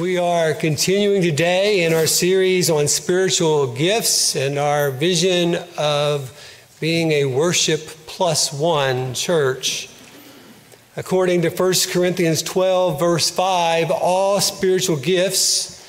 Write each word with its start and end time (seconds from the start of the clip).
We 0.00 0.16
are 0.16 0.54
continuing 0.54 1.20
today 1.20 1.84
in 1.84 1.92
our 1.92 2.06
series 2.06 2.70
on 2.70 2.88
spiritual 2.88 3.74
gifts 3.74 4.34
and 4.34 4.58
our 4.58 4.90
vision 4.90 5.58
of 5.76 6.32
being 6.80 7.12
a 7.12 7.26
worship 7.26 7.80
plus 8.06 8.54
one 8.54 9.12
church. 9.12 9.90
According 10.96 11.42
to 11.42 11.50
1 11.50 11.74
Corinthians 11.90 12.42
12, 12.42 12.98
verse 12.98 13.28
5, 13.28 13.90
all 13.90 14.40
spiritual 14.40 14.96
gifts 14.96 15.86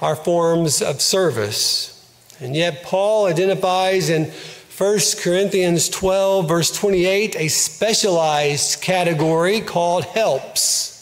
are 0.00 0.16
forms 0.16 0.82
of 0.82 1.00
service. 1.00 2.04
And 2.40 2.56
yet, 2.56 2.82
Paul 2.82 3.26
identifies 3.26 4.10
in 4.10 4.32
1 4.76 4.98
Corinthians 5.20 5.88
12, 5.88 6.48
verse 6.48 6.76
28, 6.76 7.36
a 7.36 7.46
specialized 7.46 8.80
category 8.80 9.60
called 9.60 10.04
helps. 10.04 10.95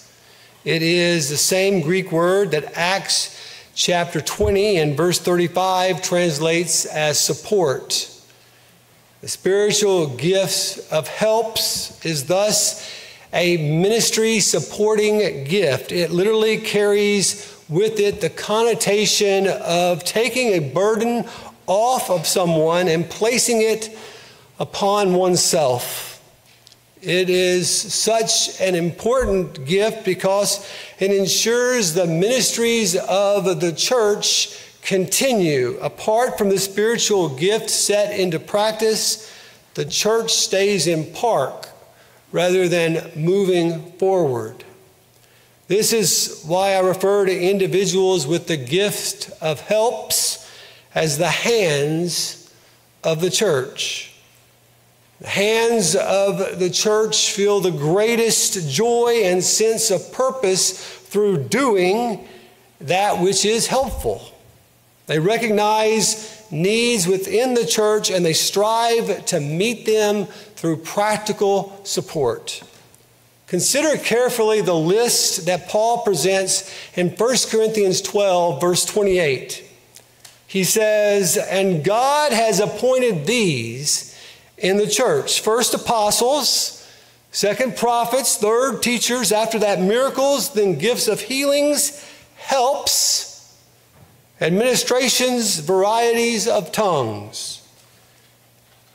It 0.64 0.82
is 0.82 1.28
the 1.28 1.36
same 1.36 1.82
Greek 1.82 2.10
word 2.10 2.52
that 2.52 2.72
Acts 2.74 3.38
chapter 3.74 4.22
20 4.22 4.78
and 4.78 4.96
verse 4.96 5.18
35 5.18 6.00
translates 6.00 6.86
as 6.86 7.20
support. 7.20 8.10
The 9.20 9.28
spiritual 9.28 10.06
gifts 10.16 10.90
of 10.90 11.06
helps 11.06 12.02
is 12.02 12.24
thus 12.24 12.90
a 13.34 13.78
ministry 13.78 14.40
supporting 14.40 15.44
gift. 15.44 15.92
It 15.92 16.10
literally 16.10 16.56
carries 16.56 17.62
with 17.68 18.00
it 18.00 18.22
the 18.22 18.30
connotation 18.30 19.46
of 19.48 20.02
taking 20.02 20.54
a 20.54 20.60
burden 20.60 21.26
off 21.66 22.10
of 22.10 22.26
someone 22.26 22.88
and 22.88 23.10
placing 23.10 23.60
it 23.60 23.94
upon 24.58 25.12
oneself. 25.12 26.13
It 27.04 27.28
is 27.28 27.68
such 27.68 28.58
an 28.62 28.74
important 28.74 29.66
gift 29.66 30.06
because 30.06 30.66
it 30.98 31.10
ensures 31.10 31.92
the 31.92 32.06
ministries 32.06 32.96
of 32.96 33.60
the 33.60 33.72
church 33.72 34.58
continue. 34.80 35.78
Apart 35.82 36.38
from 36.38 36.48
the 36.48 36.58
spiritual 36.58 37.28
gift 37.28 37.68
set 37.68 38.18
into 38.18 38.38
practice, 38.38 39.30
the 39.74 39.84
church 39.84 40.32
stays 40.32 40.86
in 40.86 41.12
park 41.12 41.68
rather 42.32 42.68
than 42.68 43.10
moving 43.14 43.92
forward. 43.92 44.64
This 45.68 45.92
is 45.92 46.42
why 46.46 46.72
I 46.72 46.80
refer 46.80 47.26
to 47.26 47.38
individuals 47.38 48.26
with 48.26 48.46
the 48.46 48.56
gift 48.56 49.30
of 49.42 49.60
helps 49.60 50.50
as 50.94 51.18
the 51.18 51.28
hands 51.28 52.50
of 53.02 53.20
the 53.20 53.30
church. 53.30 54.13
The 55.20 55.28
hands 55.28 55.94
of 55.94 56.58
the 56.58 56.70
church 56.70 57.32
feel 57.32 57.60
the 57.60 57.70
greatest 57.70 58.68
joy 58.68 59.22
and 59.24 59.42
sense 59.42 59.90
of 59.90 60.12
purpose 60.12 60.72
through 60.86 61.44
doing 61.44 62.26
that 62.80 63.20
which 63.20 63.44
is 63.44 63.66
helpful. 63.68 64.22
They 65.06 65.18
recognize 65.18 66.44
needs 66.50 67.06
within 67.06 67.54
the 67.54 67.66
church 67.66 68.10
and 68.10 68.24
they 68.24 68.32
strive 68.32 69.24
to 69.26 69.40
meet 69.40 69.86
them 69.86 70.26
through 70.56 70.78
practical 70.78 71.80
support. 71.84 72.62
Consider 73.46 73.96
carefully 73.98 74.62
the 74.62 74.74
list 74.74 75.46
that 75.46 75.68
Paul 75.68 76.02
presents 76.02 76.72
in 76.96 77.10
1 77.10 77.36
Corinthians 77.50 78.00
12, 78.00 78.60
verse 78.60 78.84
28. 78.84 79.62
He 80.46 80.64
says, 80.64 81.36
And 81.36 81.84
God 81.84 82.32
has 82.32 82.60
appointed 82.60 83.26
these 83.26 84.13
in 84.58 84.76
the 84.76 84.86
church. 84.86 85.40
First, 85.40 85.74
apostles, 85.74 86.88
second, 87.30 87.76
prophets, 87.76 88.36
third, 88.36 88.82
teachers, 88.82 89.32
after 89.32 89.58
that, 89.60 89.80
miracles, 89.80 90.52
then 90.52 90.78
gifts 90.78 91.08
of 91.08 91.20
healings, 91.20 92.04
helps, 92.36 93.58
administrations, 94.40 95.58
varieties 95.58 96.46
of 96.46 96.72
tongues. 96.72 97.60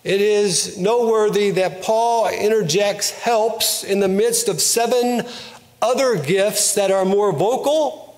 It 0.03 0.21
is 0.21 0.77
noteworthy 0.77 1.51
that 1.51 1.81
Paul 1.81 2.29
interjects 2.29 3.11
helps 3.11 3.83
in 3.83 3.99
the 3.99 4.07
midst 4.07 4.47
of 4.47 4.61
seven 4.61 5.25
other 5.81 6.15
gifts 6.17 6.75
that 6.75 6.91
are 6.91 7.05
more 7.05 7.31
vocal 7.33 8.17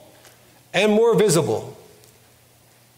and 0.73 0.91
more 0.91 1.15
visible. 1.15 1.77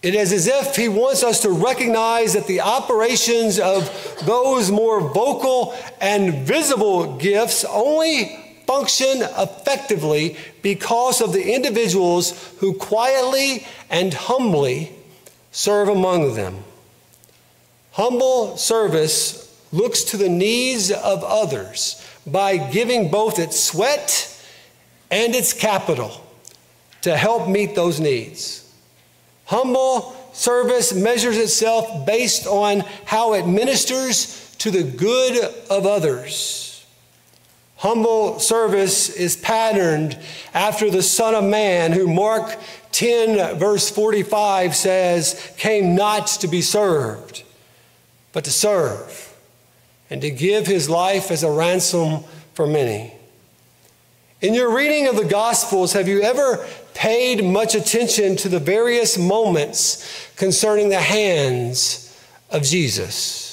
It 0.03 0.15
is 0.15 0.33
as 0.33 0.47
if 0.47 0.75
he 0.75 0.89
wants 0.89 1.23
us 1.23 1.41
to 1.43 1.49
recognize 1.49 2.33
that 2.33 2.45
the 2.45 2.59
operations 2.59 3.57
of 3.57 3.89
those 4.25 4.69
more 4.69 4.99
vocal 4.99 5.73
and 6.01 6.45
visible 6.45 7.15
gifts 7.15 7.63
only 7.63 8.37
function 8.67 9.21
effectively 9.21 10.35
because 10.61 11.21
of 11.21 11.31
the 11.31 11.53
individuals 11.53 12.53
who 12.59 12.73
quietly 12.73 13.65
and 13.89 14.13
humbly 14.13 14.91
serve 15.53 15.87
among 15.87 16.35
them. 16.35 16.65
Humble 17.93 18.57
service 18.57 19.57
looks 19.71 20.03
to 20.03 20.17
the 20.17 20.29
needs 20.29 20.91
of 20.91 21.23
others 21.23 22.05
by 22.27 22.57
giving 22.57 23.09
both 23.09 23.39
its 23.39 23.57
sweat 23.57 24.29
and 25.09 25.33
its 25.33 25.53
capital 25.53 26.21
to 27.03 27.15
help 27.15 27.47
meet 27.47 27.73
those 27.73 28.01
needs. 28.01 28.62
Humble 29.53 30.15
service 30.33 30.95
measures 30.95 31.37
itself 31.37 32.07
based 32.07 32.47
on 32.47 32.79
how 33.05 33.33
it 33.33 33.45
ministers 33.45 34.51
to 34.57 34.71
the 34.71 34.81
good 34.81 35.43
of 35.69 35.85
others. 35.85 36.83
Humble 37.75 38.39
service 38.39 39.09
is 39.09 39.35
patterned 39.35 40.17
after 40.55 40.89
the 40.89 41.03
Son 41.03 41.35
of 41.35 41.43
Man, 41.43 41.91
who 41.91 42.07
Mark 42.07 42.57
10, 42.93 43.59
verse 43.59 43.91
45 43.91 44.75
says, 44.75 45.53
came 45.55 45.93
not 45.93 46.25
to 46.25 46.47
be 46.47 46.63
served, 46.63 47.43
but 48.31 48.45
to 48.45 48.51
serve, 48.51 49.37
and 50.09 50.19
to 50.21 50.31
give 50.31 50.65
his 50.65 50.89
life 50.89 51.29
as 51.29 51.43
a 51.43 51.51
ransom 51.51 52.23
for 52.55 52.65
many. 52.65 53.13
In 54.41 54.55
your 54.55 54.75
reading 54.75 55.07
of 55.07 55.15
the 55.15 55.25
Gospels, 55.25 55.93
have 55.93 56.07
you 56.07 56.23
ever 56.23 56.65
paid 56.93 57.43
much 57.43 57.75
attention 57.75 58.35
to 58.37 58.49
the 58.49 58.59
various 58.59 59.17
moments 59.17 60.29
concerning 60.35 60.89
the 60.89 61.01
hands 61.01 62.17
of 62.49 62.63
Jesus? 62.63 63.43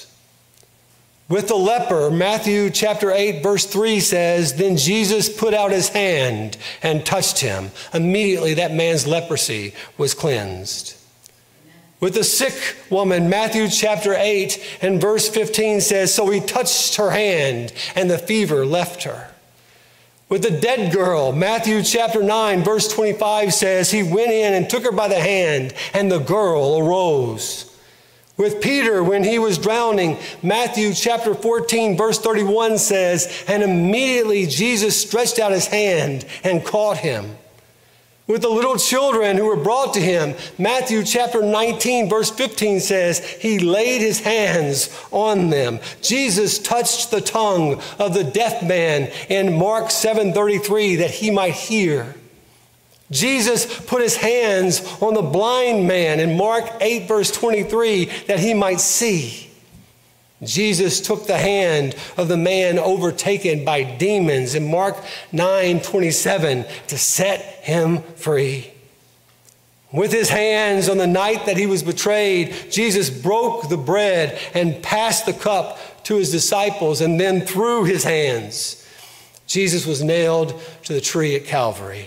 With 1.31 1.47
the 1.47 1.55
leper, 1.55 2.11
Matthew 2.11 2.71
chapter 2.71 3.13
8, 3.13 3.41
verse 3.41 3.65
3 3.65 4.01
says, 4.01 4.55
Then 4.55 4.77
Jesus 4.77 5.29
put 5.29 5.55
out 5.55 5.71
his 5.71 5.89
hand 5.89 6.57
and 6.83 7.07
touched 7.07 7.39
him. 7.39 7.71
Immediately 7.95 8.55
that 8.55 8.75
man's 8.75 9.07
leprosy 9.07 9.73
was 9.97 10.13
cleansed. 10.13 10.97
With 12.01 12.15
the 12.15 12.25
sick 12.25 12.77
woman, 12.91 13.29
Matthew 13.29 13.69
chapter 13.69 14.13
8 14.13 14.79
and 14.83 15.01
verse 15.01 15.29
15 15.29 15.81
says, 15.83 16.13
So 16.13 16.29
he 16.31 16.41
touched 16.41 16.97
her 16.97 17.11
hand 17.11 17.73
and 17.95 18.11
the 18.11 18.19
fever 18.19 18.67
left 18.67 19.05
her. 19.05 19.30
With 20.31 20.43
the 20.43 20.51
dead 20.53 20.93
girl, 20.93 21.33
Matthew 21.33 21.83
chapter 21.83 22.23
9, 22.23 22.63
verse 22.63 22.87
25 22.87 23.53
says, 23.53 23.91
He 23.91 24.05
went 24.05 24.31
in 24.31 24.55
and 24.55 24.71
took 24.71 24.85
her 24.85 24.93
by 24.93 25.09
the 25.09 25.19
hand, 25.19 25.75
and 25.93 26.11
the 26.11 26.21
girl 26.21 26.79
arose. 26.79 27.67
With 28.37 28.63
Peter, 28.63 29.03
when 29.03 29.25
he 29.25 29.41
was 29.41 29.59
drowning, 29.59 30.19
Matthew 30.41 30.95
chapter 30.95 31.35
14, 31.35 31.97
verse 31.97 32.21
31 32.21 32.79
says, 32.79 33.45
And 33.49 33.65
immediately 33.65 34.47
Jesus 34.47 34.99
stretched 34.99 35.41
out 35.41 35.51
his 35.51 35.67
hand 35.67 36.25
and 36.45 36.65
caught 36.65 36.99
him 36.99 37.37
with 38.31 38.43
the 38.43 38.49
little 38.49 38.77
children 38.77 39.37
who 39.37 39.47
were 39.47 39.57
brought 39.57 39.95
to 39.95 40.01
him. 40.01 40.35
Matthew 40.57 41.03
chapter 41.03 41.43
19, 41.43 42.09
verse 42.09 42.31
15 42.31 42.81
says, 42.81 43.19
He 43.19 43.59
laid 43.59 44.01
his 44.01 44.21
hands 44.21 44.89
on 45.11 45.51
them. 45.51 45.81
Jesus 46.01 46.59
touched 46.59 47.11
the 47.11 47.21
tongue 47.21 47.83
of 47.99 48.15
the 48.15 48.25
deaf 48.25 48.63
man 48.63 49.11
in 49.29 49.59
Mark 49.59 49.87
7:33 49.87 50.99
that 50.99 51.11
he 51.11 51.31
might 51.31 51.55
hear. 51.55 52.15
Jesus 53.11 53.81
put 53.81 54.01
his 54.01 54.17
hands 54.17 54.81
on 55.03 55.15
the 55.15 55.23
blind 55.23 55.89
man 55.89 56.21
in 56.21 56.37
Mark 56.37 56.65
8, 56.81 57.09
verse 57.09 57.33
23, 57.33 58.05
that 58.29 58.39
he 58.39 58.55
might 58.55 58.81
see. 58.81 59.50
Jesus 60.43 61.01
took 61.01 61.27
the 61.27 61.39
hand 61.39 61.95
of 62.17 62.29
the 62.29 62.37
man 62.37 62.79
overtaken 62.79 63.65
by 63.65 63.83
demons 63.83 64.55
in 64.55 64.71
Mark 64.71 64.97
9 65.33 65.81
27 65.81 66.65
to 66.89 66.99
set 66.99 67.41
him 67.63 68.03
free. 68.17 68.73
With 69.93 70.13
his 70.13 70.29
hands 70.29 70.89
on 70.89 70.99
the 70.99 71.07
night 71.07 71.47
that 71.47 71.57
he 71.57 71.67
was 71.67 71.83
betrayed, 71.83 72.55
Jesus 72.71 73.11
broke 73.11 73.69
the 73.69 73.77
bread 73.77 74.39
and 74.55 74.83
passed 74.83 75.27
the 75.27 75.33
cup 75.33 75.79
to 76.05 76.17
his 76.17 76.31
disciples, 76.31 77.01
and 77.01 77.21
then 77.21 77.41
through 77.41 77.85
his 77.85 78.05
hands, 78.05 78.87
Jesus 79.47 79.85
was 79.85 80.03
nailed 80.03 80.61
to 80.85 80.93
the 80.93 81.01
tree 81.01 81.35
at 81.35 81.45
Calvary. 81.45 82.07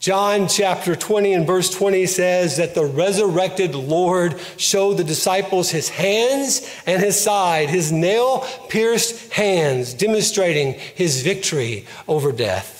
John 0.00 0.48
chapter 0.48 0.96
20 0.96 1.34
and 1.34 1.46
verse 1.46 1.68
20 1.68 2.06
says 2.06 2.56
that 2.56 2.74
the 2.74 2.86
resurrected 2.86 3.74
Lord 3.74 4.40
showed 4.56 4.94
the 4.94 5.04
disciples 5.04 5.68
his 5.68 5.90
hands 5.90 6.66
and 6.86 7.02
his 7.02 7.20
side, 7.20 7.68
his 7.68 7.92
nail 7.92 8.46
pierced 8.70 9.30
hands, 9.30 9.92
demonstrating 9.92 10.72
his 10.72 11.20
victory 11.20 11.84
over 12.08 12.32
death. 12.32 12.79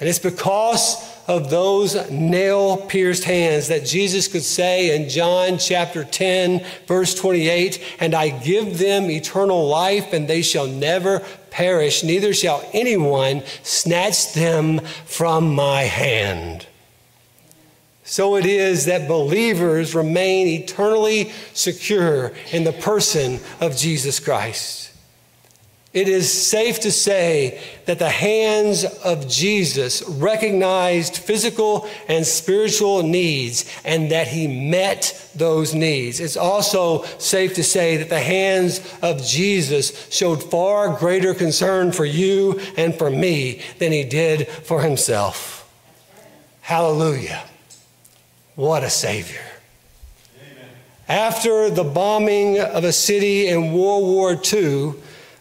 And 0.00 0.08
it's 0.08 0.18
because 0.18 0.96
of 1.28 1.50
those 1.50 2.10
nail 2.10 2.78
pierced 2.78 3.24
hands 3.24 3.68
that 3.68 3.84
Jesus 3.84 4.28
could 4.28 4.42
say 4.42 4.96
in 4.96 5.10
John 5.10 5.58
chapter 5.58 6.04
10, 6.04 6.64
verse 6.86 7.14
28 7.14 7.82
And 8.00 8.14
I 8.14 8.30
give 8.30 8.78
them 8.78 9.10
eternal 9.10 9.68
life, 9.68 10.14
and 10.14 10.26
they 10.26 10.40
shall 10.40 10.66
never 10.66 11.20
perish, 11.50 12.02
neither 12.02 12.32
shall 12.32 12.66
anyone 12.72 13.42
snatch 13.62 14.32
them 14.32 14.80
from 15.04 15.54
my 15.54 15.82
hand. 15.82 16.66
So 18.04 18.36
it 18.36 18.46
is 18.46 18.86
that 18.86 19.06
believers 19.06 19.94
remain 19.94 20.48
eternally 20.48 21.30
secure 21.52 22.32
in 22.50 22.64
the 22.64 22.72
person 22.72 23.38
of 23.60 23.76
Jesus 23.76 24.18
Christ. 24.18 24.89
It 25.92 26.08
is 26.08 26.32
safe 26.32 26.80
to 26.80 26.92
say 26.92 27.60
that 27.86 27.98
the 27.98 28.08
hands 28.08 28.84
of 28.84 29.26
Jesus 29.26 30.04
recognized 30.08 31.16
physical 31.16 31.88
and 32.06 32.24
spiritual 32.24 33.02
needs 33.02 33.64
and 33.84 34.12
that 34.12 34.28
he 34.28 34.46
met 34.46 35.28
those 35.34 35.74
needs. 35.74 36.20
It's 36.20 36.36
also 36.36 37.02
safe 37.18 37.54
to 37.54 37.64
say 37.64 37.96
that 37.96 38.08
the 38.08 38.20
hands 38.20 38.80
of 39.02 39.24
Jesus 39.24 40.08
showed 40.10 40.44
far 40.44 40.96
greater 40.96 41.34
concern 41.34 41.90
for 41.90 42.04
you 42.04 42.60
and 42.76 42.94
for 42.94 43.10
me 43.10 43.60
than 43.80 43.90
he 43.90 44.04
did 44.04 44.46
for 44.46 44.82
himself. 44.82 45.68
Hallelujah. 46.60 47.42
What 48.54 48.84
a 48.84 48.90
Savior. 48.90 49.42
After 51.08 51.68
the 51.68 51.82
bombing 51.82 52.60
of 52.60 52.84
a 52.84 52.92
city 52.92 53.48
in 53.48 53.72
World 53.72 54.04
War 54.04 54.40
II, 54.40 54.94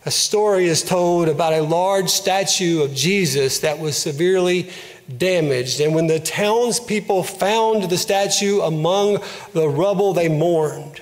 a 0.10 0.12
story 0.12 0.66
is 0.66 0.82
told 0.82 1.30
about 1.30 1.54
a 1.54 1.62
large 1.62 2.10
statue 2.10 2.82
of 2.82 2.96
Jesus 2.96 3.60
that 3.60 3.78
was 3.78 3.96
severely 3.96 4.72
damaged. 5.20 5.80
And 5.82 5.94
when 5.94 6.08
the 6.08 6.20
townspeople 6.20 7.22
found 7.22 7.92
the 7.92 7.98
statue 8.00 8.60
among 8.62 9.20
the 9.54 9.70
rubble, 9.70 10.14
they 10.14 10.28
mourned. 10.28 11.00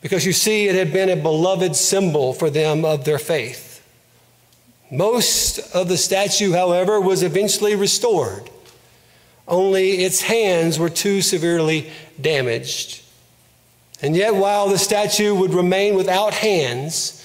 Because 0.00 0.24
you 0.24 0.32
see, 0.32 0.66
it 0.66 0.74
had 0.74 0.94
been 0.94 1.10
a 1.10 1.22
beloved 1.22 1.76
symbol 1.76 2.32
for 2.32 2.48
them 2.48 2.86
of 2.86 3.04
their 3.04 3.18
faith. 3.18 3.86
Most 4.90 5.58
of 5.74 5.90
the 5.90 5.98
statue, 5.98 6.52
however, 6.52 6.98
was 7.02 7.22
eventually 7.22 7.76
restored. 7.76 8.48
Only 9.46 10.04
its 10.04 10.22
hands 10.22 10.78
were 10.78 10.88
too 10.88 11.20
severely 11.20 11.90
damaged. 12.18 13.02
And 14.00 14.16
yet, 14.16 14.34
while 14.34 14.70
the 14.70 14.78
statue 14.78 15.34
would 15.34 15.52
remain 15.52 15.96
without 15.96 16.32
hands, 16.32 17.21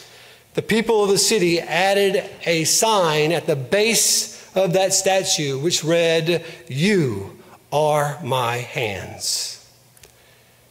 the 0.58 0.64
people 0.64 1.04
of 1.04 1.10
the 1.12 1.20
city 1.20 1.60
added 1.60 2.28
a 2.48 2.64
sign 2.64 3.32
at 3.32 3.46
the 3.46 3.56
base 3.56 4.44
of 4.56 4.74
that 4.74 4.92
statue 4.92 5.60
which 5.60 5.84
read, 5.84 6.44
You 6.68 7.38
are 7.72 8.18
my 8.24 8.56
hands. 8.58 9.72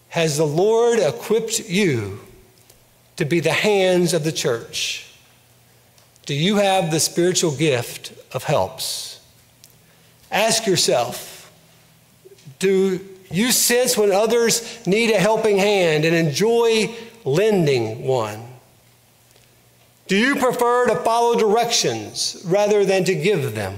Has 0.09 0.39
the 0.39 0.45
Lord 0.45 0.99
equipped 0.99 1.61
you 1.69 2.19
to 3.15 3.25
be 3.25 3.39
the 3.39 3.53
hands 3.53 4.13
of 4.13 4.25
the 4.25 4.33
church? 4.33 5.09
Do 6.25 6.35
you 6.35 6.57
have 6.57 6.91
the 6.91 6.99
spiritual 6.99 7.55
gift 7.57 8.13
of 8.35 8.43
helps? 8.43 9.25
Ask 10.33 10.67
yourself 10.67 11.53
do 12.59 12.99
you 13.31 13.53
sense 13.53 13.97
when 13.97 14.11
others 14.11 14.85
need 14.85 15.13
a 15.13 15.19
helping 15.21 15.59
hand 15.59 16.05
and 16.05 16.17
enjoy 16.17 16.93
lending 17.25 18.03
one? 18.03 18.56
Do 20.07 20.17
you 20.17 20.37
prefer 20.37 20.87
to 20.87 20.97
follow 20.97 21.39
directions 21.39 22.43
rather 22.47 22.85
than 22.85 23.05
to 23.05 23.15
give 23.15 23.55
them? 23.55 23.77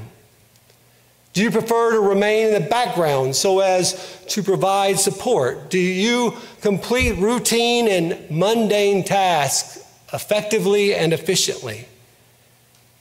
Do 1.33 1.43
you 1.43 1.51
prefer 1.51 1.93
to 1.93 2.01
remain 2.01 2.49
in 2.49 2.63
the 2.63 2.69
background 2.69 3.37
so 3.37 3.61
as 3.61 4.25
to 4.29 4.43
provide 4.43 4.99
support? 4.99 5.71
Do 5.71 5.79
you 5.79 6.37
complete 6.61 7.17
routine 7.19 7.89
and 7.89 8.31
mundane 8.31 9.05
tasks 9.05 9.85
effectively 10.13 10.95
and 10.95 11.13
efficiently? 11.13 11.87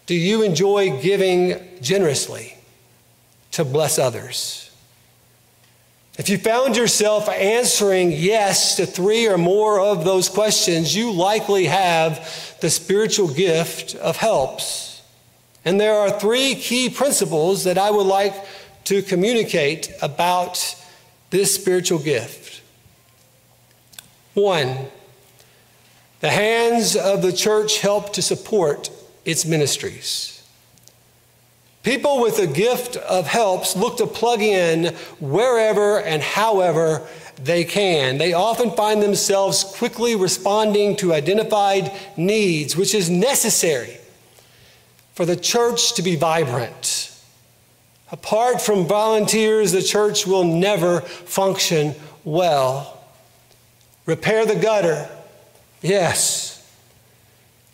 Do 0.05 0.15
you 0.15 0.43
enjoy 0.43 1.01
giving 1.01 1.59
generously 1.81 2.57
to 3.51 3.65
bless 3.65 3.97
others? 3.97 4.66
If 6.17 6.29
you 6.29 6.39
found 6.39 6.75
yourself 6.75 7.29
answering 7.29 8.11
yes 8.11 8.75
to 8.77 8.87
three 8.87 9.27
or 9.27 9.37
more 9.37 9.79
of 9.79 10.03
those 10.03 10.29
questions, 10.29 10.95
you 10.95 11.11
likely 11.11 11.65
have 11.65 12.57
the 12.59 12.71
spiritual 12.71 13.31
gift 13.31 13.93
of 13.93 14.17
helps. 14.17 15.03
And 15.63 15.79
there 15.79 15.93
are 15.93 16.09
three 16.09 16.55
key 16.55 16.89
principles 16.89 17.65
that 17.65 17.77
I 17.77 17.91
would 17.91 18.07
like 18.07 18.33
to 18.85 19.03
communicate 19.03 19.91
about 20.01 20.75
this 21.29 21.53
spiritual 21.53 21.99
gift. 21.99 22.61
One, 24.33 24.87
the 26.21 26.29
hands 26.29 26.95
of 26.95 27.21
the 27.21 27.33
church 27.33 27.79
help 27.79 28.13
to 28.13 28.23
support 28.23 28.89
its 29.23 29.45
ministries. 29.45 30.36
People 31.87 32.19
with 32.19 32.35
the 32.35 32.47
gift 32.47 32.97
of 32.97 33.27
helps 33.27 33.77
look 33.77 33.95
to 33.99 34.07
plug 34.07 34.41
in 34.41 34.93
wherever 35.21 36.01
and 36.01 36.21
however 36.21 37.07
they 37.41 37.63
can. 37.63 38.17
They 38.17 38.33
often 38.33 38.71
find 38.71 39.01
themselves 39.01 39.63
quickly 39.63 40.13
responding 40.13 40.97
to 40.97 41.13
identified 41.13 41.93
needs, 42.17 42.75
which 42.75 42.93
is 42.93 43.09
necessary 43.09 43.99
for 45.13 45.25
the 45.25 45.37
church 45.37 45.93
to 45.93 46.01
be 46.01 46.17
vibrant. 46.17 47.17
Apart 48.11 48.61
from 48.61 48.85
volunteers, 48.85 49.71
the 49.71 49.81
church 49.81 50.27
will 50.27 50.43
never 50.43 50.99
function 50.99 51.95
well. 52.25 53.01
Repair 54.05 54.45
the 54.45 54.55
gutter, 54.55 55.09
yes. 55.81 56.46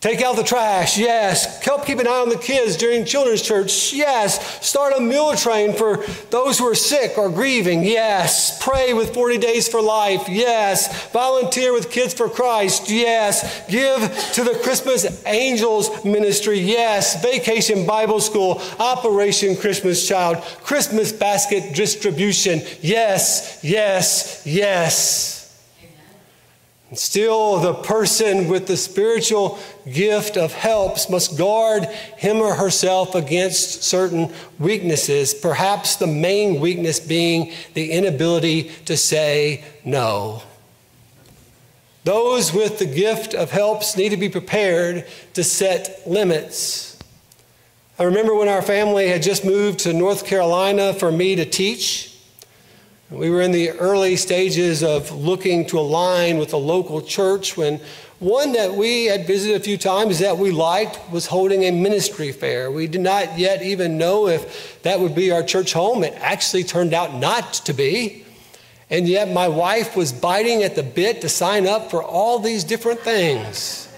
Take 0.04 0.22
out 0.22 0.36
the 0.36 0.44
trash, 0.44 0.98
yes. 0.98 1.64
Help 1.64 1.86
keep 1.86 1.98
an 1.98 2.08
eye 2.08 2.20
on 2.20 2.28
the 2.28 2.38
kids 2.38 2.76
during 2.76 3.06
children's 3.06 3.42
church, 3.42 3.94
yes. 3.94 4.62
Start 4.62 4.92
a 4.98 5.00
meal 5.00 5.34
train 5.34 5.74
for 5.74 6.04
those 6.30 6.60
who 6.60 6.68
are 6.68 6.76
sick 6.76 7.18
or 7.18 7.30
grieving, 7.30 7.86
yes. 7.86 8.62
Pray 8.62 8.94
with 8.94 9.14
40 9.14 9.38
Days 9.38 9.70
for 9.70 9.82
Life, 9.82 10.28
yes. 10.28 11.10
Volunteer 11.12 11.72
with 11.72 11.90
Kids 11.90 12.14
for 12.14 12.28
Christ, 12.28 12.90
yes. 12.90 13.66
Give 13.70 14.02
to 14.34 14.44
the 14.44 14.60
Christmas 14.62 15.26
Angels 15.26 16.04
Ministry, 16.04 16.60
yes. 16.60 17.24
Vacation 17.24 17.86
Bible 17.86 18.20
School, 18.20 18.62
Operation 18.80 19.56
Christmas 19.56 20.06
Child, 20.06 20.44
Christmas 20.64 21.14
Basket 21.14 21.74
Distribution, 21.74 22.60
yes, 22.82 23.58
yes, 23.64 24.42
yes. 24.46 25.43
Still, 26.96 27.60
the 27.60 27.74
person 27.74 28.48
with 28.48 28.68
the 28.68 28.78
spiritual 28.78 29.60
gift 29.92 30.38
of 30.38 30.54
helps 30.54 31.10
must 31.10 31.38
guard 31.38 31.86
him 32.18 32.38
or 32.38 32.56
herself 32.56 33.16
against 33.16 33.84
certain 33.84 34.34
weaknesses, 34.60 35.34
perhaps 35.34 35.96
the 35.96 36.08
main 36.08 36.60
weakness 36.60 37.00
being 37.00 37.54
the 37.74 37.92
inability 37.92 38.72
to 38.86 38.98
say 38.98 39.64
no. 39.84 40.44
Those 42.04 42.54
with 42.54 42.80
the 42.80 42.86
gift 42.86 43.34
of 43.34 43.52
helps 43.52 43.96
need 43.96 44.10
to 44.10 44.18
be 44.18 44.30
prepared 44.30 45.06
to 45.34 45.44
set 45.44 46.02
limits. 46.06 47.00
I 47.98 48.04
remember 48.04 48.36
when 48.36 48.50
our 48.50 48.62
family 48.62 49.08
had 49.08 49.24
just 49.24 49.46
moved 49.46 49.80
to 49.80 49.94
North 49.94 50.26
Carolina 50.26 50.94
for 50.94 51.12
me 51.12 51.36
to 51.36 51.46
teach. 51.46 52.13
We 53.10 53.30
were 53.30 53.42
in 53.42 53.52
the 53.52 53.72
early 53.72 54.16
stages 54.16 54.84
of 54.84 55.12
looking 55.12 55.66
to 55.68 55.80
align 55.80 56.38
with 56.38 56.54
a 56.54 56.58
local 56.58 57.02
church 57.02 57.56
when 57.56 57.80
one 58.20 58.54
that 58.54 58.74
we 58.74 59.06
had 59.06 59.28
visited 59.28 59.60
a 59.60 59.64
few 59.64 59.78
times 59.78 60.20
that 60.20 60.38
we 60.38 60.52
liked 60.52 60.98
was 61.12 61.28
holding 61.28 61.64
a 61.64 61.72
ministry 61.72 62.32
fair. 62.32 62.72
We 62.72 62.88
did 62.88 63.02
not 63.02 63.38
yet 63.38 63.62
even 63.62 63.98
know 63.98 64.28
if 64.28 64.82
that 64.84 65.00
would 65.00 65.14
be 65.14 65.32
our 65.32 65.44
church 65.44 65.74
home. 65.74 66.04
It 66.04 66.14
actually 66.20 66.64
turned 66.64 66.94
out 66.94 67.14
not 67.14 67.54
to 67.66 67.74
be. 67.74 68.24
And 68.90 69.08
yet 69.08 69.30
my 69.30 69.48
wife 69.48 69.96
was 69.96 70.14
biting 70.14 70.64
at 70.64 70.76
the 70.76 70.84
bit 70.84 71.22
to 71.22 71.30
sign 71.30 71.68
up 71.68 71.92
for 71.92 72.02
all 72.02 72.40
these 72.40 72.64
different 72.64 73.02
things. 73.02 73.90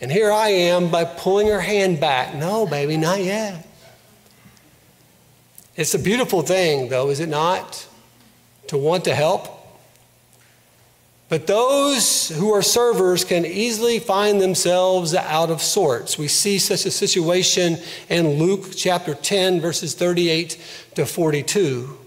And 0.00 0.10
here 0.10 0.32
I 0.32 0.48
am 0.48 0.90
by 0.90 1.04
pulling 1.04 1.46
her 1.46 1.60
hand 1.60 2.00
back. 2.00 2.34
No, 2.34 2.66
baby, 2.66 2.96
not 2.96 3.22
yet. 3.22 3.66
It's 5.76 5.94
a 5.94 5.98
beautiful 5.98 6.42
thing, 6.42 6.88
though, 6.88 7.10
is 7.10 7.20
it 7.20 7.28
not? 7.28 7.86
To 8.72 8.78
want 8.78 9.04
to 9.04 9.14
help. 9.14 9.48
But 11.28 11.46
those 11.46 12.30
who 12.30 12.54
are 12.54 12.62
servers 12.62 13.22
can 13.22 13.44
easily 13.44 13.98
find 13.98 14.40
themselves 14.40 15.14
out 15.14 15.50
of 15.50 15.60
sorts. 15.60 16.16
We 16.16 16.26
see 16.26 16.58
such 16.58 16.86
a 16.86 16.90
situation 16.90 17.76
in 18.08 18.38
Luke 18.38 18.70
chapter 18.74 19.14
10, 19.14 19.60
verses 19.60 19.92
38 19.92 20.58
to 20.94 21.04
42. 21.04 21.98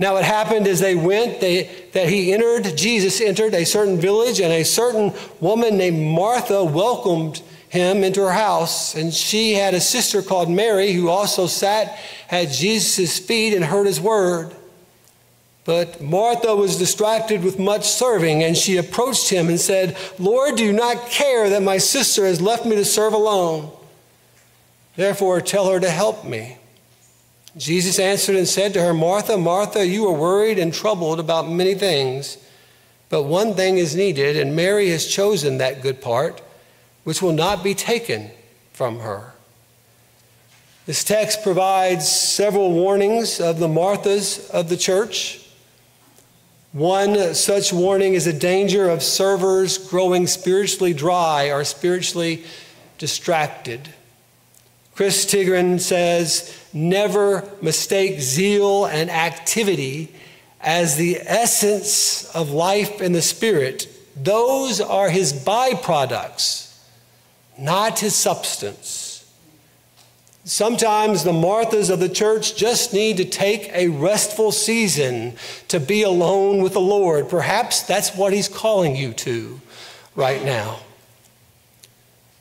Now, 0.00 0.16
it 0.16 0.24
happened 0.24 0.66
as 0.66 0.80
they 0.80 0.96
went 0.96 1.40
they, 1.40 1.70
that 1.92 2.08
he 2.08 2.32
entered, 2.32 2.76
Jesus 2.76 3.20
entered 3.20 3.54
a 3.54 3.64
certain 3.64 4.00
village, 4.00 4.40
and 4.40 4.52
a 4.52 4.64
certain 4.64 5.12
woman 5.38 5.76
named 5.76 6.12
Martha 6.12 6.64
welcomed 6.64 7.40
him 7.68 8.02
into 8.02 8.20
her 8.20 8.32
house. 8.32 8.96
And 8.96 9.14
she 9.14 9.52
had 9.52 9.74
a 9.74 9.80
sister 9.80 10.22
called 10.22 10.50
Mary 10.50 10.92
who 10.92 11.08
also 11.08 11.46
sat 11.46 12.00
at 12.32 12.50
Jesus' 12.50 13.20
feet 13.20 13.54
and 13.54 13.64
heard 13.64 13.86
his 13.86 14.00
word. 14.00 14.56
But 15.64 16.00
Martha 16.00 16.56
was 16.56 16.76
distracted 16.76 17.44
with 17.44 17.58
much 17.58 17.88
serving, 17.88 18.42
and 18.42 18.56
she 18.56 18.76
approached 18.76 19.28
him 19.28 19.48
and 19.48 19.60
said, 19.60 19.96
Lord, 20.18 20.56
do 20.56 20.64
you 20.64 20.72
not 20.72 21.08
care 21.08 21.48
that 21.50 21.62
my 21.62 21.78
sister 21.78 22.26
has 22.26 22.40
left 22.40 22.66
me 22.66 22.74
to 22.76 22.84
serve 22.84 23.12
alone? 23.12 23.70
Therefore, 24.96 25.40
tell 25.40 25.70
her 25.70 25.78
to 25.78 25.90
help 25.90 26.24
me. 26.24 26.58
Jesus 27.56 27.98
answered 27.98 28.36
and 28.36 28.48
said 28.48 28.74
to 28.74 28.82
her, 28.82 28.94
Martha, 28.94 29.36
Martha, 29.36 29.86
you 29.86 30.06
are 30.08 30.18
worried 30.18 30.58
and 30.58 30.72
troubled 30.72 31.20
about 31.20 31.48
many 31.48 31.74
things, 31.74 32.38
but 33.08 33.24
one 33.24 33.54
thing 33.54 33.76
is 33.78 33.94
needed, 33.94 34.36
and 34.36 34.56
Mary 34.56 34.88
has 34.88 35.06
chosen 35.06 35.58
that 35.58 35.82
good 35.82 36.00
part, 36.00 36.40
which 37.04 37.20
will 37.20 37.32
not 37.32 37.62
be 37.62 37.74
taken 37.74 38.30
from 38.72 39.00
her. 39.00 39.34
This 40.86 41.04
text 41.04 41.42
provides 41.42 42.10
several 42.10 42.72
warnings 42.72 43.38
of 43.38 43.58
the 43.58 43.68
Marthas 43.68 44.50
of 44.50 44.68
the 44.68 44.76
church. 44.76 45.41
One 46.72 47.34
such 47.34 47.70
warning 47.70 48.14
is 48.14 48.24
the 48.24 48.32
danger 48.32 48.88
of 48.88 49.02
servers 49.02 49.76
growing 49.76 50.26
spiritually 50.26 50.94
dry 50.94 51.50
or 51.50 51.64
spiritually 51.64 52.44
distracted. 52.96 53.90
Chris 54.94 55.26
Tiegreen 55.26 55.80
says, 55.80 56.58
never 56.72 57.50
mistake 57.60 58.20
zeal 58.20 58.86
and 58.86 59.10
activity 59.10 60.14
as 60.62 60.96
the 60.96 61.18
essence 61.20 62.24
of 62.34 62.50
life 62.50 63.02
in 63.02 63.12
the 63.12 63.22
Spirit. 63.22 63.88
Those 64.16 64.80
are 64.80 65.10
his 65.10 65.32
byproducts, 65.32 66.74
not 67.58 67.98
his 67.98 68.14
substance. 68.14 69.11
Sometimes 70.44 71.22
the 71.22 71.32
Marthas 71.32 71.88
of 71.88 72.00
the 72.00 72.08
church 72.08 72.56
just 72.56 72.92
need 72.92 73.16
to 73.18 73.24
take 73.24 73.70
a 73.72 73.88
restful 73.88 74.50
season 74.50 75.34
to 75.68 75.78
be 75.78 76.02
alone 76.02 76.62
with 76.62 76.72
the 76.72 76.80
Lord. 76.80 77.28
Perhaps 77.28 77.82
that's 77.82 78.16
what 78.16 78.32
He's 78.32 78.48
calling 78.48 78.96
you 78.96 79.12
to 79.12 79.60
right 80.16 80.44
now. 80.44 80.80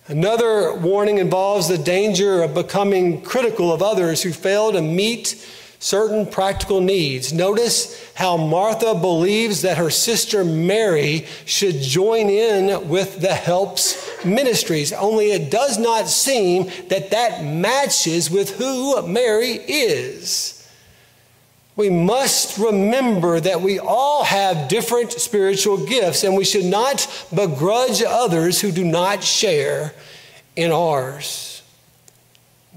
Another 0.07 0.73
warning 0.73 1.19
involves 1.19 1.67
the 1.67 1.77
danger 1.77 2.41
of 2.41 2.55
becoming 2.55 3.21
critical 3.21 3.71
of 3.71 3.83
others 3.83 4.23
who 4.23 4.31
fail 4.31 4.71
to 4.71 4.81
meet 4.81 5.35
certain 5.81 6.27
practical 6.27 6.79
needs. 6.79 7.33
Notice 7.33 7.99
how 8.13 8.37
Martha 8.37 8.93
believes 8.93 9.63
that 9.63 9.77
her 9.77 9.89
sister 9.89 10.45
Mary 10.45 11.25
should 11.45 11.81
join 11.81 12.29
in 12.29 12.87
with 12.87 13.19
the 13.19 13.33
helps 13.33 14.23
ministries, 14.23 14.93
only 14.93 15.31
it 15.31 15.49
does 15.49 15.79
not 15.79 16.07
seem 16.07 16.69
that 16.89 17.09
that 17.09 17.43
matches 17.43 18.29
with 18.29 18.57
who 18.57 19.01
Mary 19.07 19.53
is. 19.53 20.69
We 21.75 21.89
must 21.89 22.59
remember 22.59 23.39
that 23.39 23.61
we 23.61 23.79
all 23.79 24.23
have 24.23 24.69
different 24.69 25.13
spiritual 25.13 25.83
gifts, 25.83 26.23
and 26.23 26.37
we 26.37 26.45
should 26.45 26.65
not 26.65 27.07
begrudge 27.33 28.03
others 28.03 28.61
who 28.61 28.71
do 28.71 28.83
not 28.83 29.23
share 29.23 29.95
in 30.55 30.71
ours. 30.71 31.63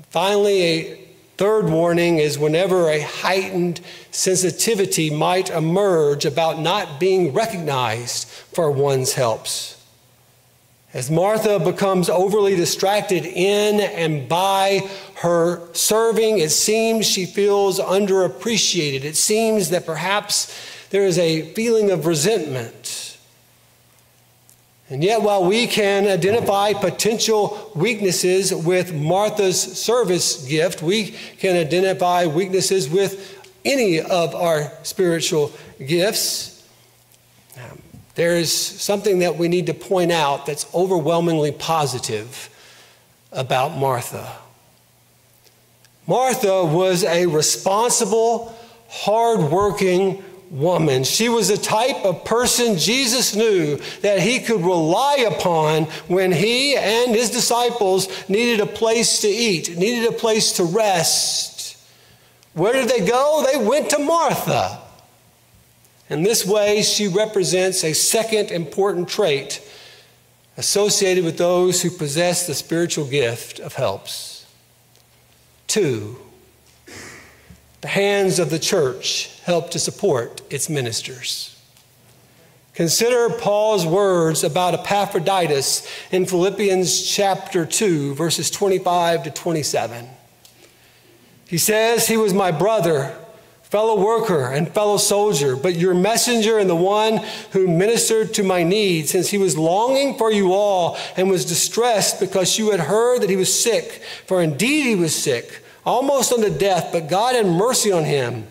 Finally, 0.08 0.62
a 0.62 1.03
Third 1.36 1.68
warning 1.68 2.18
is 2.18 2.38
whenever 2.38 2.88
a 2.88 3.00
heightened 3.00 3.80
sensitivity 4.12 5.10
might 5.10 5.50
emerge 5.50 6.24
about 6.24 6.60
not 6.60 7.00
being 7.00 7.32
recognized 7.32 8.28
for 8.28 8.70
one's 8.70 9.14
helps. 9.14 9.74
As 10.92 11.10
Martha 11.10 11.58
becomes 11.58 12.08
overly 12.08 12.54
distracted 12.54 13.26
in 13.26 13.80
and 13.80 14.28
by 14.28 14.88
her 15.16 15.60
serving, 15.72 16.38
it 16.38 16.50
seems 16.50 17.04
she 17.04 17.26
feels 17.26 17.80
underappreciated. 17.80 19.02
It 19.02 19.16
seems 19.16 19.70
that 19.70 19.86
perhaps 19.86 20.56
there 20.90 21.04
is 21.04 21.18
a 21.18 21.52
feeling 21.54 21.90
of 21.90 22.06
resentment. 22.06 23.03
And 24.94 25.02
yet, 25.02 25.22
while 25.22 25.44
we 25.44 25.66
can 25.66 26.06
identify 26.06 26.72
potential 26.72 27.72
weaknesses 27.74 28.54
with 28.54 28.94
Martha's 28.94 29.60
service 29.60 30.46
gift, 30.46 30.82
we 30.82 31.16
can 31.38 31.56
identify 31.56 32.26
weaknesses 32.26 32.88
with 32.88 33.44
any 33.64 34.00
of 34.00 34.36
our 34.36 34.70
spiritual 34.84 35.50
gifts. 35.84 36.64
Um, 37.56 37.82
there 38.14 38.36
is 38.36 38.52
something 38.52 39.18
that 39.18 39.36
we 39.36 39.48
need 39.48 39.66
to 39.66 39.74
point 39.74 40.12
out 40.12 40.46
that's 40.46 40.72
overwhelmingly 40.72 41.50
positive 41.50 42.48
about 43.32 43.76
Martha. 43.76 44.30
Martha 46.06 46.64
was 46.64 47.02
a 47.02 47.26
responsible, 47.26 48.56
hardworking 48.88 50.22
woman. 50.54 51.02
She 51.02 51.28
was 51.28 51.48
the 51.48 51.56
type 51.56 52.04
of 52.04 52.24
person 52.24 52.78
Jesus 52.78 53.34
knew 53.34 53.76
that 54.02 54.20
he 54.20 54.38
could 54.38 54.60
rely 54.60 55.26
upon 55.28 55.84
when 56.06 56.30
he 56.30 56.76
and 56.76 57.10
his 57.10 57.30
disciples 57.30 58.08
needed 58.28 58.60
a 58.60 58.66
place 58.66 59.20
to 59.20 59.28
eat, 59.28 59.76
needed 59.76 60.08
a 60.08 60.16
place 60.16 60.52
to 60.54 60.64
rest. 60.64 61.76
Where 62.52 62.72
did 62.72 62.88
they 62.88 63.04
go? 63.04 63.44
They 63.50 63.64
went 63.64 63.90
to 63.90 63.98
Martha. 63.98 64.80
In 66.08 66.22
this 66.22 66.46
way, 66.46 66.82
she 66.82 67.08
represents 67.08 67.82
a 67.82 67.92
second 67.92 68.52
important 68.52 69.08
trait 69.08 69.60
associated 70.56 71.24
with 71.24 71.36
those 71.36 71.82
who 71.82 71.90
possess 71.90 72.46
the 72.46 72.54
spiritual 72.54 73.06
gift 73.06 73.58
of 73.58 73.74
helps. 73.74 74.46
Two, 75.66 76.16
the 77.80 77.88
hands 77.88 78.38
of 78.38 78.50
the 78.50 78.58
church 78.60 79.33
help 79.44 79.70
to 79.70 79.78
support 79.78 80.40
its 80.50 80.68
ministers. 80.68 81.50
Consider 82.74 83.30
Paul's 83.30 83.86
words 83.86 84.42
about 84.42 84.74
Epaphroditus 84.74 85.86
in 86.10 86.26
Philippians 86.26 87.08
chapter 87.08 87.64
2, 87.64 88.14
verses 88.14 88.50
25 88.50 89.24
to 89.24 89.30
27. 89.30 90.08
He 91.46 91.58
says, 91.58 92.08
He 92.08 92.16
was 92.16 92.34
my 92.34 92.50
brother, 92.50 93.16
fellow 93.62 94.02
worker, 94.02 94.46
and 94.46 94.68
fellow 94.68 94.96
soldier, 94.96 95.54
but 95.54 95.76
your 95.76 95.94
messenger 95.94 96.58
and 96.58 96.68
the 96.68 96.74
one 96.74 97.20
who 97.52 97.68
ministered 97.68 98.34
to 98.34 98.42
my 98.42 98.64
needs, 98.64 99.10
since 99.10 99.28
he 99.28 99.38
was 99.38 99.56
longing 99.56 100.18
for 100.18 100.32
you 100.32 100.52
all 100.52 100.96
and 101.16 101.30
was 101.30 101.44
distressed 101.44 102.18
because 102.18 102.58
you 102.58 102.72
had 102.72 102.80
heard 102.80 103.22
that 103.22 103.30
he 103.30 103.36
was 103.36 103.62
sick. 103.62 104.02
For 104.26 104.42
indeed 104.42 104.84
he 104.84 104.96
was 104.96 105.14
sick 105.14 105.62
almost 105.86 106.32
unto 106.32 106.50
death, 106.50 106.88
but 106.92 107.08
God 107.08 107.34
had 107.36 107.46
mercy 107.46 107.92
on 107.92 108.04
him. 108.04 108.48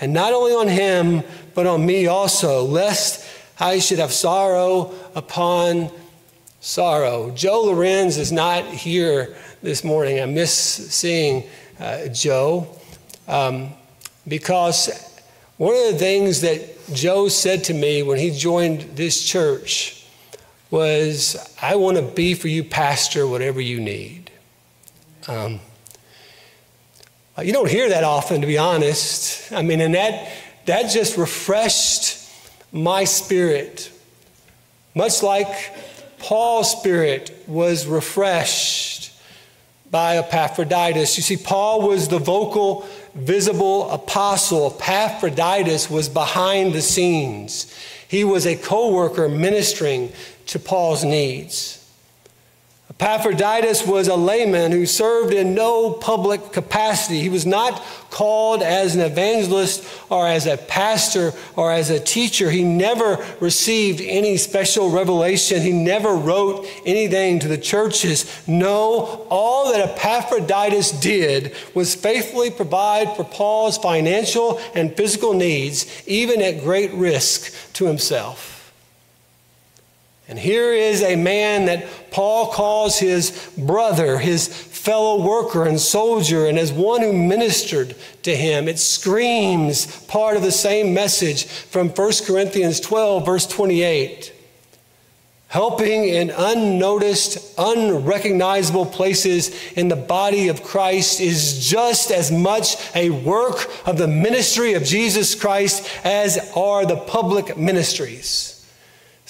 And 0.00 0.12
not 0.12 0.32
only 0.32 0.52
on 0.52 0.68
him, 0.68 1.22
but 1.54 1.66
on 1.66 1.84
me 1.84 2.06
also, 2.06 2.64
lest 2.64 3.28
I 3.58 3.78
should 3.78 3.98
have 3.98 4.12
sorrow 4.12 4.94
upon 5.14 5.90
sorrow. 6.60 7.30
Joe 7.32 7.64
Lorenz 7.64 8.16
is 8.16 8.32
not 8.32 8.64
here 8.64 9.36
this 9.62 9.84
morning. 9.84 10.20
I 10.20 10.26
miss 10.26 10.52
seeing 10.52 11.44
uh, 11.78 12.08
Joe 12.08 12.66
um, 13.28 13.70
because 14.26 14.88
one 15.58 15.74
of 15.74 15.92
the 15.92 15.98
things 15.98 16.40
that 16.40 16.62
Joe 16.94 17.28
said 17.28 17.64
to 17.64 17.74
me 17.74 18.02
when 18.02 18.18
he 18.18 18.30
joined 18.30 18.80
this 18.96 19.22
church 19.22 20.06
was, 20.70 21.36
I 21.60 21.76
want 21.76 21.96
to 21.96 22.02
be 22.02 22.34
for 22.34 22.48
you, 22.48 22.64
Pastor, 22.64 23.26
whatever 23.26 23.60
you 23.60 23.80
need. 23.80 24.30
Um, 25.28 25.60
Uh, 27.36 27.42
you 27.42 27.52
don't 27.52 27.70
hear 27.70 27.88
that 27.88 28.04
often, 28.04 28.40
to 28.40 28.46
be 28.46 28.58
honest. 28.58 29.52
I 29.52 29.62
mean, 29.62 29.80
and 29.80 29.94
that, 29.94 30.30
that 30.66 30.90
just 30.90 31.16
refreshed 31.16 32.28
my 32.72 33.04
spirit. 33.04 33.90
Much 34.94 35.22
like 35.22 35.48
Paul's 36.18 36.70
spirit 36.70 37.44
was 37.46 37.86
refreshed 37.86 39.12
by 39.90 40.18
Epaphroditus. 40.18 41.16
You 41.16 41.22
see, 41.22 41.36
Paul 41.36 41.88
was 41.88 42.08
the 42.08 42.18
vocal, 42.18 42.86
visible 43.14 43.90
apostle. 43.90 44.76
Epaphroditus 44.80 45.90
was 45.90 46.08
behind 46.08 46.72
the 46.72 46.82
scenes. 46.82 47.74
He 48.06 48.24
was 48.24 48.46
a 48.46 48.56
co 48.56 48.92
worker 48.92 49.28
ministering 49.28 50.12
to 50.46 50.58
Paul's 50.58 51.04
needs. 51.04 51.79
Epaphroditus 53.00 53.86
was 53.86 54.08
a 54.08 54.14
layman 54.14 54.72
who 54.72 54.84
served 54.84 55.32
in 55.32 55.54
no 55.54 55.90
public 55.90 56.52
capacity. 56.52 57.18
He 57.20 57.30
was 57.30 57.46
not 57.46 57.82
called 58.10 58.60
as 58.62 58.94
an 58.94 59.00
evangelist 59.00 59.88
or 60.10 60.26
as 60.26 60.44
a 60.44 60.58
pastor 60.58 61.32
or 61.56 61.72
as 61.72 61.88
a 61.88 61.98
teacher. 61.98 62.50
He 62.50 62.62
never 62.62 63.24
received 63.40 64.02
any 64.02 64.36
special 64.36 64.90
revelation. 64.90 65.62
He 65.62 65.72
never 65.72 66.14
wrote 66.14 66.66
anything 66.84 67.38
to 67.38 67.48
the 67.48 67.56
churches. 67.56 68.30
No, 68.46 69.26
all 69.30 69.72
that 69.72 69.96
Epaphroditus 69.96 70.90
did 70.90 71.54
was 71.72 71.94
faithfully 71.94 72.50
provide 72.50 73.16
for 73.16 73.24
Paul's 73.24 73.78
financial 73.78 74.60
and 74.74 74.94
physical 74.94 75.32
needs, 75.32 75.86
even 76.06 76.42
at 76.42 76.62
great 76.62 76.92
risk 76.92 77.50
to 77.72 77.86
himself. 77.86 78.49
And 80.30 80.38
here 80.38 80.72
is 80.72 81.02
a 81.02 81.16
man 81.16 81.64
that 81.66 81.88
Paul 82.12 82.52
calls 82.52 83.00
his 83.00 83.50
brother, 83.58 84.16
his 84.16 84.46
fellow 84.46 85.20
worker 85.26 85.66
and 85.66 85.78
soldier, 85.78 86.46
and 86.46 86.56
as 86.56 86.72
one 86.72 87.00
who 87.00 87.12
ministered 87.12 87.96
to 88.22 88.36
him. 88.36 88.68
It 88.68 88.78
screams 88.78 90.04
part 90.06 90.36
of 90.36 90.42
the 90.42 90.52
same 90.52 90.94
message 90.94 91.46
from 91.46 91.88
1 91.88 92.12
Corinthians 92.24 92.78
12, 92.78 93.26
verse 93.26 93.44
28. 93.48 94.32
Helping 95.48 96.04
in 96.04 96.30
unnoticed, 96.30 97.52
unrecognizable 97.58 98.86
places 98.86 99.72
in 99.72 99.88
the 99.88 99.96
body 99.96 100.46
of 100.46 100.62
Christ 100.62 101.20
is 101.20 101.68
just 101.68 102.12
as 102.12 102.30
much 102.30 102.76
a 102.94 103.10
work 103.10 103.68
of 103.84 103.98
the 103.98 104.06
ministry 104.06 104.74
of 104.74 104.84
Jesus 104.84 105.34
Christ 105.34 105.90
as 106.04 106.52
are 106.54 106.86
the 106.86 106.98
public 106.98 107.56
ministries 107.56 108.59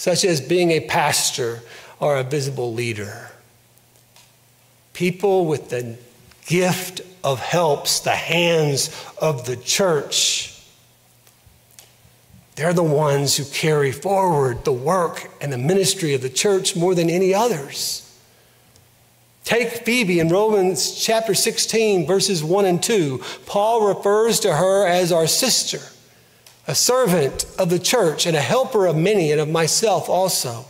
such 0.00 0.24
as 0.24 0.40
being 0.40 0.70
a 0.70 0.80
pastor 0.80 1.60
or 1.98 2.16
a 2.16 2.22
visible 2.22 2.72
leader. 2.72 3.30
People 4.94 5.44
with 5.44 5.68
the 5.68 5.98
gift 6.46 7.02
of 7.22 7.38
helps 7.38 8.00
the 8.00 8.16
hands 8.16 8.88
of 9.20 9.44
the 9.44 9.56
church. 9.56 10.58
They're 12.56 12.72
the 12.72 12.82
ones 12.82 13.36
who 13.36 13.44
carry 13.44 13.92
forward 13.92 14.64
the 14.64 14.72
work 14.72 15.30
and 15.38 15.52
the 15.52 15.58
ministry 15.58 16.14
of 16.14 16.22
the 16.22 16.30
church 16.30 16.74
more 16.74 16.94
than 16.94 17.10
any 17.10 17.34
others. 17.34 18.10
Take 19.44 19.84
Phoebe 19.84 20.18
in 20.18 20.30
Romans 20.30 20.94
chapter 20.98 21.34
16, 21.34 22.06
verses 22.06 22.42
1 22.42 22.64
and 22.64 22.82
2. 22.82 23.22
Paul 23.44 23.86
refers 23.94 24.40
to 24.40 24.54
her 24.54 24.86
as 24.86 25.12
our 25.12 25.26
sister 25.26 25.80
a 26.70 26.74
servant 26.74 27.46
of 27.58 27.68
the 27.68 27.80
church 27.80 28.26
and 28.26 28.36
a 28.36 28.40
helper 28.40 28.86
of 28.86 28.96
many 28.96 29.32
and 29.32 29.40
of 29.40 29.48
myself 29.48 30.08
also. 30.08 30.64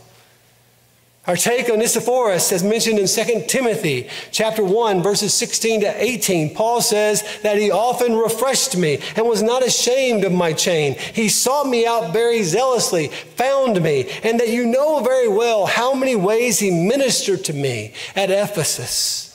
Our 1.27 1.35
take 1.35 1.65
on 1.65 1.73
Onesiphorus, 1.73 2.51
as 2.51 2.63
mentioned 2.63 2.97
in 2.97 3.05
2 3.05 3.45
Timothy 3.47 4.09
chapter 4.31 4.63
1, 4.63 5.03
verses 5.03 5.31
16 5.35 5.81
to 5.81 6.03
18, 6.03 6.55
Paul 6.55 6.81
says 6.81 7.23
that 7.43 7.59
he 7.59 7.69
often 7.69 8.15
refreshed 8.15 8.75
me 8.75 8.99
and 9.15 9.27
was 9.27 9.43
not 9.43 9.63
ashamed 9.63 10.23
of 10.23 10.31
my 10.31 10.53
chain. 10.53 10.95
He 11.13 11.29
sought 11.29 11.67
me 11.67 11.85
out 11.85 12.11
very 12.11 12.41
zealously, 12.41 13.09
found 13.09 13.79
me, 13.83 14.09
and 14.23 14.39
that 14.39 14.49
you 14.49 14.65
know 14.65 15.01
very 15.01 15.27
well 15.27 15.67
how 15.67 15.93
many 15.93 16.15
ways 16.15 16.57
he 16.57 16.71
ministered 16.71 17.45
to 17.45 17.53
me 17.53 17.93
at 18.15 18.31
Ephesus. 18.31 19.30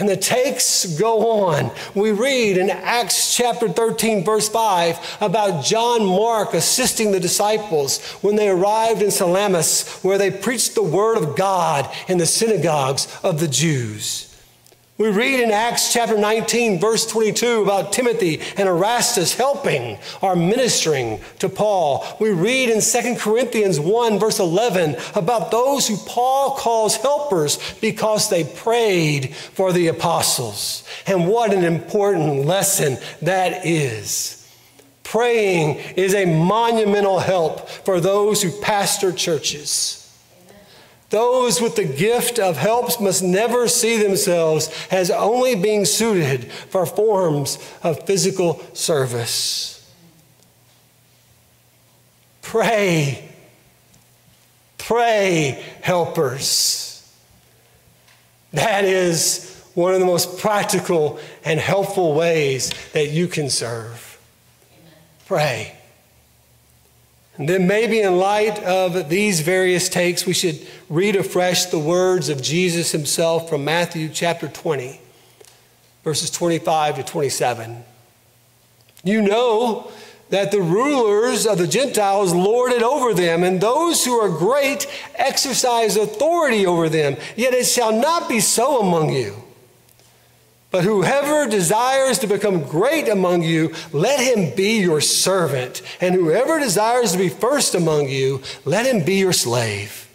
And 0.00 0.08
the 0.08 0.16
takes 0.16 0.86
go 0.98 1.44
on. 1.44 1.70
We 1.94 2.10
read 2.10 2.56
in 2.56 2.70
Acts 2.70 3.36
chapter 3.36 3.68
13, 3.68 4.24
verse 4.24 4.48
5, 4.48 5.18
about 5.20 5.62
John 5.62 6.06
Mark 6.06 6.54
assisting 6.54 7.12
the 7.12 7.20
disciples 7.20 8.02
when 8.22 8.36
they 8.36 8.48
arrived 8.48 9.02
in 9.02 9.10
Salamis, 9.10 10.00
where 10.02 10.18
they 10.18 10.30
preached 10.30 10.74
the 10.74 10.82
word 10.82 11.18
of 11.18 11.36
God 11.36 11.88
in 12.08 12.18
the 12.18 12.26
synagogues 12.26 13.06
of 13.22 13.40
the 13.40 13.48
Jews. 13.48 14.29
We 15.00 15.08
read 15.08 15.40
in 15.40 15.50
Acts 15.50 15.94
chapter 15.94 16.18
19, 16.18 16.78
verse 16.78 17.06
22, 17.06 17.62
about 17.62 17.90
Timothy 17.90 18.38
and 18.58 18.68
Erastus 18.68 19.34
helping 19.34 19.96
or 20.20 20.36
ministering 20.36 21.20
to 21.38 21.48
Paul. 21.48 22.04
We 22.20 22.32
read 22.32 22.68
in 22.68 22.82
2 22.82 23.16
Corinthians 23.16 23.80
1, 23.80 24.18
verse 24.18 24.40
11, 24.40 24.96
about 25.14 25.50
those 25.50 25.88
who 25.88 25.96
Paul 25.96 26.54
calls 26.54 26.96
helpers 26.96 27.58
because 27.80 28.28
they 28.28 28.44
prayed 28.44 29.34
for 29.34 29.72
the 29.72 29.86
apostles. 29.86 30.86
And 31.06 31.28
what 31.28 31.54
an 31.54 31.64
important 31.64 32.44
lesson 32.44 32.98
that 33.22 33.64
is. 33.64 34.46
Praying 35.02 35.76
is 35.96 36.14
a 36.14 36.26
monumental 36.26 37.20
help 37.20 37.70
for 37.70 38.00
those 38.00 38.42
who 38.42 38.50
pastor 38.60 39.12
churches. 39.12 39.99
Those 41.10 41.60
with 41.60 41.74
the 41.74 41.84
gift 41.84 42.38
of 42.38 42.56
helps 42.56 43.00
must 43.00 43.22
never 43.22 43.66
see 43.66 44.00
themselves 44.00 44.70
as 44.92 45.10
only 45.10 45.56
being 45.56 45.84
suited 45.84 46.50
for 46.50 46.86
forms 46.86 47.58
of 47.82 48.06
physical 48.06 48.62
service. 48.74 49.76
Pray, 52.42 53.28
pray, 54.78 55.64
helpers. 55.82 56.86
That 58.52 58.84
is 58.84 59.64
one 59.74 59.94
of 59.94 60.00
the 60.00 60.06
most 60.06 60.38
practical 60.38 61.18
and 61.44 61.58
helpful 61.58 62.14
ways 62.14 62.72
that 62.92 63.10
you 63.10 63.26
can 63.26 63.50
serve. 63.50 64.20
Pray. 65.26 65.79
Then, 67.46 67.66
maybe 67.66 68.00
in 68.00 68.18
light 68.18 68.62
of 68.64 69.08
these 69.08 69.40
various 69.40 69.88
takes, 69.88 70.26
we 70.26 70.34
should 70.34 70.60
read 70.90 71.16
afresh 71.16 71.64
the 71.66 71.78
words 71.78 72.28
of 72.28 72.42
Jesus 72.42 72.92
himself 72.92 73.48
from 73.48 73.64
Matthew 73.64 74.10
chapter 74.10 74.46
20, 74.46 75.00
verses 76.04 76.30
25 76.30 76.96
to 76.96 77.02
27. 77.02 77.82
You 79.02 79.22
know 79.22 79.90
that 80.28 80.50
the 80.50 80.60
rulers 80.60 81.46
of 81.46 81.56
the 81.56 81.66
Gentiles 81.66 82.34
lord 82.34 82.72
it 82.72 82.82
over 82.82 83.14
them, 83.14 83.42
and 83.42 83.58
those 83.58 84.04
who 84.04 84.12
are 84.20 84.28
great 84.28 84.86
exercise 85.14 85.96
authority 85.96 86.66
over 86.66 86.90
them. 86.90 87.16
Yet 87.36 87.54
it 87.54 87.64
shall 87.64 87.92
not 87.92 88.28
be 88.28 88.40
so 88.40 88.80
among 88.80 89.14
you. 89.14 89.34
But 90.70 90.84
whoever 90.84 91.48
desires 91.50 92.20
to 92.20 92.28
become 92.28 92.62
great 92.62 93.08
among 93.08 93.42
you, 93.42 93.74
let 93.92 94.20
him 94.20 94.54
be 94.54 94.80
your 94.80 95.00
servant. 95.00 95.82
And 96.00 96.14
whoever 96.14 96.60
desires 96.60 97.12
to 97.12 97.18
be 97.18 97.28
first 97.28 97.74
among 97.74 98.08
you, 98.08 98.42
let 98.64 98.86
him 98.86 99.04
be 99.04 99.16
your 99.16 99.32
slave. 99.32 100.08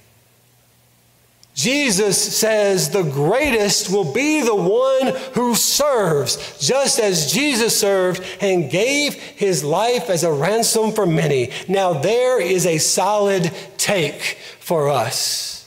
Jesus 1.55 2.37
says 2.37 2.89
the 2.89 3.03
greatest 3.03 3.89
will 3.89 4.13
be 4.13 4.41
the 4.41 4.55
one 4.55 5.15
who 5.33 5.55
serves, 5.55 6.59
just 6.59 6.99
as 6.99 7.31
Jesus 7.31 7.79
served 7.79 8.21
and 8.41 8.69
gave 8.69 9.13
his 9.13 9.63
life 9.63 10.09
as 10.09 10.23
a 10.23 10.33
ransom 10.33 10.91
for 10.91 11.05
many. 11.05 11.51
Now, 11.69 11.93
there 11.93 12.41
is 12.41 12.65
a 12.65 12.77
solid 12.77 13.53
take 13.77 14.37
for 14.59 14.89
us. 14.89 15.64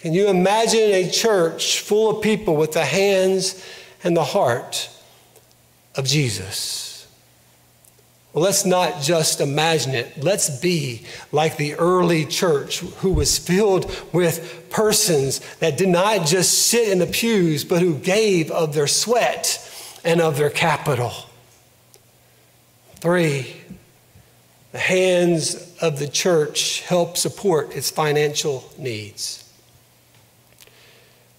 Can 0.00 0.12
you 0.12 0.28
imagine 0.28 0.92
a 0.92 1.10
church 1.10 1.80
full 1.80 2.16
of 2.16 2.22
people 2.22 2.56
with 2.56 2.72
the 2.72 2.84
hands 2.84 3.64
and 4.04 4.16
the 4.16 4.24
heart 4.24 4.88
of 5.96 6.06
Jesus? 6.06 6.88
Well, 8.32 8.44
let's 8.44 8.64
not 8.64 9.02
just 9.02 9.40
imagine 9.40 9.94
it. 9.94 10.22
Let's 10.22 10.60
be 10.60 11.04
like 11.32 11.56
the 11.56 11.74
early 11.74 12.24
church 12.26 12.78
who 12.78 13.12
was 13.12 13.38
filled 13.38 13.90
with 14.12 14.66
persons 14.70 15.40
that 15.56 15.76
did 15.76 15.88
not 15.88 16.26
just 16.26 16.68
sit 16.68 16.88
in 16.88 17.00
the 17.00 17.06
pews, 17.06 17.64
but 17.64 17.82
who 17.82 17.98
gave 17.98 18.52
of 18.52 18.74
their 18.74 18.86
sweat 18.86 19.64
and 20.04 20.20
of 20.20 20.36
their 20.36 20.50
capital. 20.50 21.12
Three, 22.96 23.56
the 24.70 24.78
hands 24.78 25.76
of 25.80 25.98
the 25.98 26.08
church 26.08 26.82
help 26.82 27.16
support 27.16 27.74
its 27.74 27.90
financial 27.90 28.70
needs. 28.78 29.47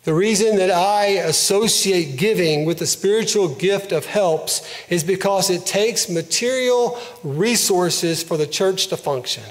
The 0.10 0.16
reason 0.16 0.56
that 0.56 0.72
I 0.72 1.06
associate 1.30 2.18
giving 2.18 2.66
with 2.66 2.80
the 2.80 2.88
spiritual 2.88 3.48
gift 3.48 3.92
of 3.92 4.08
helps 4.08 4.68
is 4.90 5.04
because 5.04 5.52
it 5.52 5.68
takes 5.68 6.10
material 6.10 7.00
resources 7.22 8.24
for 8.24 8.36
the 8.36 8.48
church 8.48 8.88
to 8.88 8.98
function. 8.98 9.44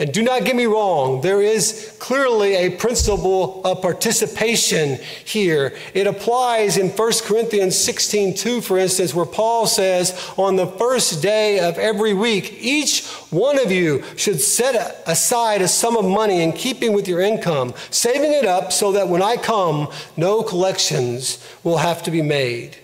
And 0.00 0.14
do 0.14 0.22
not 0.22 0.46
get 0.46 0.56
me 0.56 0.64
wrong, 0.64 1.20
there 1.20 1.42
is 1.42 1.94
clearly 1.98 2.54
a 2.54 2.70
principle 2.70 3.60
of 3.66 3.82
participation 3.82 4.98
here. 5.26 5.76
It 5.92 6.06
applies 6.06 6.78
in 6.78 6.88
1 6.88 7.12
Corinthians 7.24 7.76
16 7.76 8.32
2, 8.32 8.62
for 8.62 8.78
instance, 8.78 9.14
where 9.14 9.26
Paul 9.26 9.66
says, 9.66 10.18
On 10.38 10.56
the 10.56 10.66
first 10.66 11.20
day 11.20 11.60
of 11.60 11.76
every 11.76 12.14
week, 12.14 12.56
each 12.62 13.06
one 13.28 13.58
of 13.58 13.70
you 13.70 14.02
should 14.16 14.40
set 14.40 15.02
aside 15.06 15.60
a 15.60 15.68
sum 15.68 15.98
of 15.98 16.06
money 16.06 16.40
in 16.40 16.54
keeping 16.54 16.94
with 16.94 17.06
your 17.06 17.20
income, 17.20 17.74
saving 17.90 18.32
it 18.32 18.46
up 18.46 18.72
so 18.72 18.92
that 18.92 19.08
when 19.08 19.20
I 19.20 19.36
come, 19.36 19.88
no 20.16 20.42
collections 20.42 21.46
will 21.62 21.76
have 21.76 22.02
to 22.04 22.10
be 22.10 22.22
made. 22.22 22.79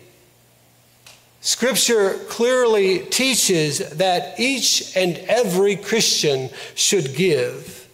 Scripture 1.47 2.15
clearly 2.29 2.99
teaches 2.99 3.79
that 3.91 4.41
each 4.41 4.97
and 4.97 5.17
every 5.29 5.77
Christian 5.77 6.51
should 6.75 7.15
give. 7.15 7.89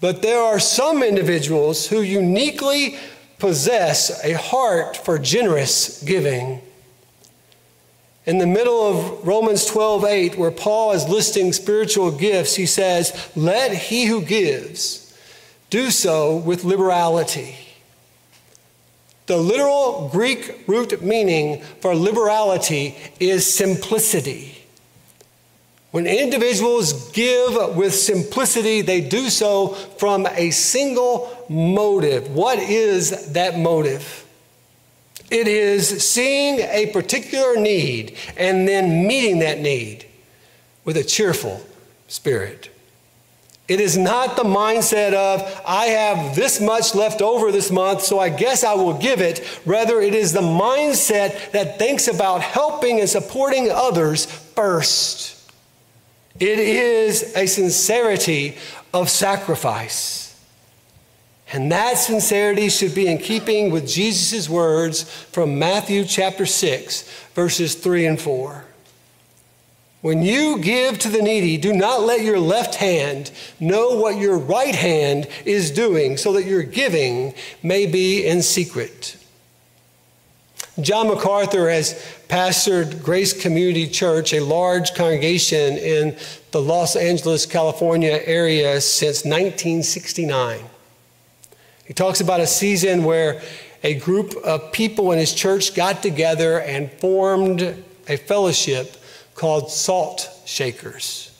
But 0.00 0.20
there 0.20 0.40
are 0.40 0.58
some 0.58 1.04
individuals 1.04 1.86
who 1.86 2.02
uniquely 2.02 2.98
possess 3.38 4.24
a 4.24 4.32
heart 4.32 4.96
for 4.96 5.16
generous 5.16 6.02
giving. 6.02 6.60
In 8.26 8.38
the 8.38 8.48
middle 8.48 8.80
of 8.82 9.24
Romans 9.24 9.64
12 9.66 10.04
8, 10.04 10.36
where 10.36 10.50
Paul 10.50 10.90
is 10.90 11.08
listing 11.08 11.52
spiritual 11.52 12.10
gifts, 12.10 12.56
he 12.56 12.66
says, 12.66 13.30
Let 13.36 13.72
he 13.72 14.06
who 14.06 14.22
gives 14.22 15.16
do 15.70 15.88
so 15.88 16.34
with 16.38 16.64
liberality 16.64 17.63
the 19.26 19.36
literal 19.36 20.08
Greek 20.12 20.64
root 20.66 21.02
meaning 21.02 21.62
for 21.80 21.94
liberality 21.94 22.96
is 23.18 23.52
simplicity. 23.52 24.54
When 25.92 26.06
individuals 26.06 27.10
give 27.12 27.76
with 27.76 27.94
simplicity, 27.94 28.80
they 28.80 29.00
do 29.00 29.30
so 29.30 29.68
from 29.68 30.26
a 30.26 30.50
single 30.50 31.46
motive. 31.48 32.30
What 32.30 32.58
is 32.58 33.32
that 33.32 33.58
motive? 33.58 34.26
It 35.30 35.46
is 35.46 36.04
seeing 36.04 36.58
a 36.58 36.86
particular 36.92 37.56
need 37.56 38.16
and 38.36 38.66
then 38.66 39.06
meeting 39.06 39.38
that 39.38 39.60
need 39.60 40.06
with 40.84 40.96
a 40.96 41.04
cheerful 41.04 41.64
spirit. 42.08 42.73
It 43.66 43.80
is 43.80 43.96
not 43.96 44.36
the 44.36 44.44
mindset 44.44 45.14
of, 45.14 45.62
I 45.66 45.86
have 45.86 46.36
this 46.36 46.60
much 46.60 46.94
left 46.94 47.22
over 47.22 47.50
this 47.50 47.70
month, 47.70 48.02
so 48.02 48.18
I 48.18 48.28
guess 48.28 48.62
I 48.62 48.74
will 48.74 48.92
give 48.92 49.22
it. 49.22 49.60
Rather, 49.64 50.02
it 50.02 50.14
is 50.14 50.32
the 50.32 50.40
mindset 50.40 51.52
that 51.52 51.78
thinks 51.78 52.06
about 52.06 52.42
helping 52.42 53.00
and 53.00 53.08
supporting 53.08 53.70
others 53.70 54.26
first. 54.26 55.50
It 56.38 56.58
is 56.58 57.34
a 57.36 57.46
sincerity 57.46 58.58
of 58.92 59.08
sacrifice. 59.08 60.38
And 61.52 61.70
that 61.72 61.94
sincerity 61.98 62.68
should 62.68 62.94
be 62.94 63.06
in 63.06 63.18
keeping 63.18 63.70
with 63.70 63.88
Jesus' 63.88 64.48
words 64.48 65.04
from 65.04 65.58
Matthew 65.58 66.04
chapter 66.04 66.44
6, 66.44 67.02
verses 67.34 67.76
3 67.76 68.06
and 68.06 68.20
4. 68.20 68.63
When 70.04 70.20
you 70.22 70.58
give 70.58 70.98
to 70.98 71.08
the 71.08 71.22
needy, 71.22 71.56
do 71.56 71.72
not 71.72 72.02
let 72.02 72.20
your 72.20 72.38
left 72.38 72.74
hand 72.74 73.30
know 73.58 73.96
what 73.96 74.18
your 74.18 74.36
right 74.36 74.74
hand 74.74 75.26
is 75.46 75.70
doing, 75.70 76.18
so 76.18 76.34
that 76.34 76.44
your 76.44 76.62
giving 76.62 77.32
may 77.62 77.86
be 77.86 78.26
in 78.26 78.42
secret. 78.42 79.16
John 80.78 81.08
MacArthur 81.08 81.70
has 81.70 81.94
pastored 82.28 83.02
Grace 83.02 83.32
Community 83.32 83.86
Church, 83.88 84.34
a 84.34 84.40
large 84.40 84.92
congregation 84.92 85.78
in 85.78 86.18
the 86.50 86.60
Los 86.60 86.96
Angeles, 86.96 87.46
California 87.46 88.20
area 88.26 88.82
since 88.82 89.24
1969. 89.24 90.60
He 91.86 91.94
talks 91.94 92.20
about 92.20 92.40
a 92.40 92.46
season 92.46 93.04
where 93.04 93.40
a 93.82 93.94
group 93.94 94.34
of 94.44 94.70
people 94.70 95.12
in 95.12 95.18
his 95.18 95.32
church 95.32 95.74
got 95.74 96.02
together 96.02 96.60
and 96.60 96.92
formed 96.92 97.82
a 98.06 98.18
fellowship 98.18 98.98
called 99.34 99.70
Salt 99.70 100.30
Shakers. 100.44 101.30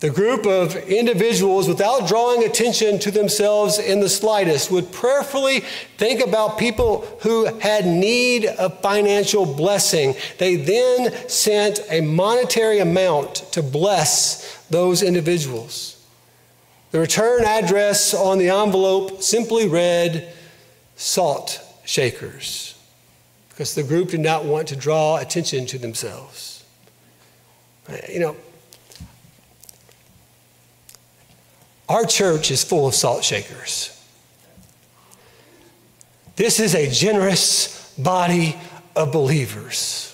The 0.00 0.08
group 0.08 0.46
of 0.46 0.76
individuals, 0.76 1.68
without 1.68 2.08
drawing 2.08 2.44
attention 2.44 2.98
to 3.00 3.10
themselves 3.10 3.78
in 3.78 4.00
the 4.00 4.08
slightest, 4.08 4.70
would 4.70 4.90
prayerfully 4.90 5.60
think 5.98 6.24
about 6.24 6.58
people 6.58 7.02
who 7.20 7.44
had 7.58 7.86
need 7.86 8.46
of 8.46 8.80
financial 8.80 9.44
blessing. 9.44 10.14
They 10.38 10.56
then 10.56 11.12
sent 11.28 11.80
a 11.90 12.00
monetary 12.00 12.78
amount 12.78 13.34
to 13.52 13.62
bless 13.62 14.64
those 14.70 15.02
individuals. 15.02 16.02
The 16.92 17.00
return 17.00 17.44
address 17.44 18.14
on 18.14 18.38
the 18.38 18.48
envelope 18.48 19.22
simply 19.22 19.68
read 19.68 20.32
Salt 20.96 21.60
Shakers, 21.84 22.74
because 23.50 23.74
the 23.74 23.82
group 23.82 24.10
did 24.10 24.20
not 24.20 24.46
want 24.46 24.68
to 24.68 24.76
draw 24.76 25.18
attention 25.18 25.66
to 25.66 25.78
themselves. 25.78 26.49
You 28.08 28.20
know, 28.20 28.36
our 31.88 32.04
church 32.04 32.50
is 32.50 32.62
full 32.62 32.86
of 32.86 32.94
salt 32.94 33.24
shakers. 33.24 33.96
This 36.36 36.60
is 36.60 36.74
a 36.74 36.90
generous 36.90 37.92
body 37.98 38.56
of 38.96 39.12
believers. 39.12 40.06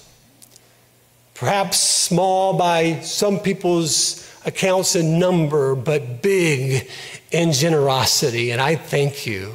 Perhaps 1.34 1.78
small 1.78 2.56
by 2.56 3.00
some 3.00 3.38
people's 3.38 4.26
accounts 4.46 4.96
in 4.96 5.18
number, 5.18 5.74
but 5.74 6.22
big 6.22 6.88
in 7.30 7.52
generosity. 7.52 8.52
And 8.52 8.60
I 8.60 8.76
thank 8.76 9.26
you 9.26 9.54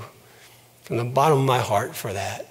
from 0.84 0.98
the 0.98 1.04
bottom 1.04 1.40
of 1.40 1.46
my 1.46 1.60
heart 1.60 1.96
for 1.96 2.14
that. 2.14 2.48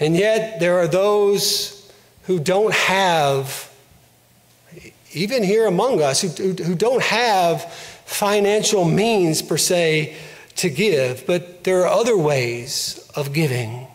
And 0.00 0.16
yet, 0.16 0.58
there 0.58 0.78
are 0.78 0.88
those 0.88 1.92
who 2.22 2.40
don't 2.40 2.74
have 2.74 3.70
even 5.14 5.42
here 5.42 5.66
among 5.66 6.02
us 6.02 6.20
who, 6.20 6.28
who, 6.28 6.74
don't 6.74 7.02
have 7.02 7.72
financial 8.04 8.84
means 8.84 9.42
per 9.42 9.56
se 9.56 10.16
to 10.56 10.70
give, 10.70 11.26
but 11.26 11.64
there 11.64 11.82
are 11.82 11.86
other 11.86 12.16
ways 12.16 13.10
of 13.14 13.32
giving. 13.32 13.86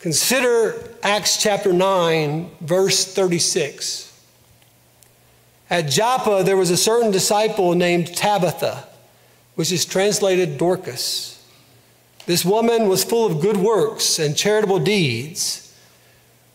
Consider 0.00 0.90
Acts 1.02 1.42
chapter 1.42 1.72
9, 1.72 2.50
verse 2.60 3.04
36. 3.04 4.10
At 5.70 5.88
Joppa, 5.88 6.42
there 6.44 6.56
was 6.56 6.70
a 6.70 6.76
certain 6.76 7.10
disciple 7.10 7.74
named 7.74 8.14
Tabitha, 8.14 8.86
which 9.54 9.72
is 9.72 9.84
translated 9.84 10.58
Dorcas. 10.58 11.42
This 12.26 12.44
woman 12.44 12.88
was 12.88 13.04
full 13.04 13.26
of 13.26 13.40
good 13.40 13.56
works 13.56 14.18
and 14.18 14.36
charitable 14.36 14.78
deeds, 14.78 15.74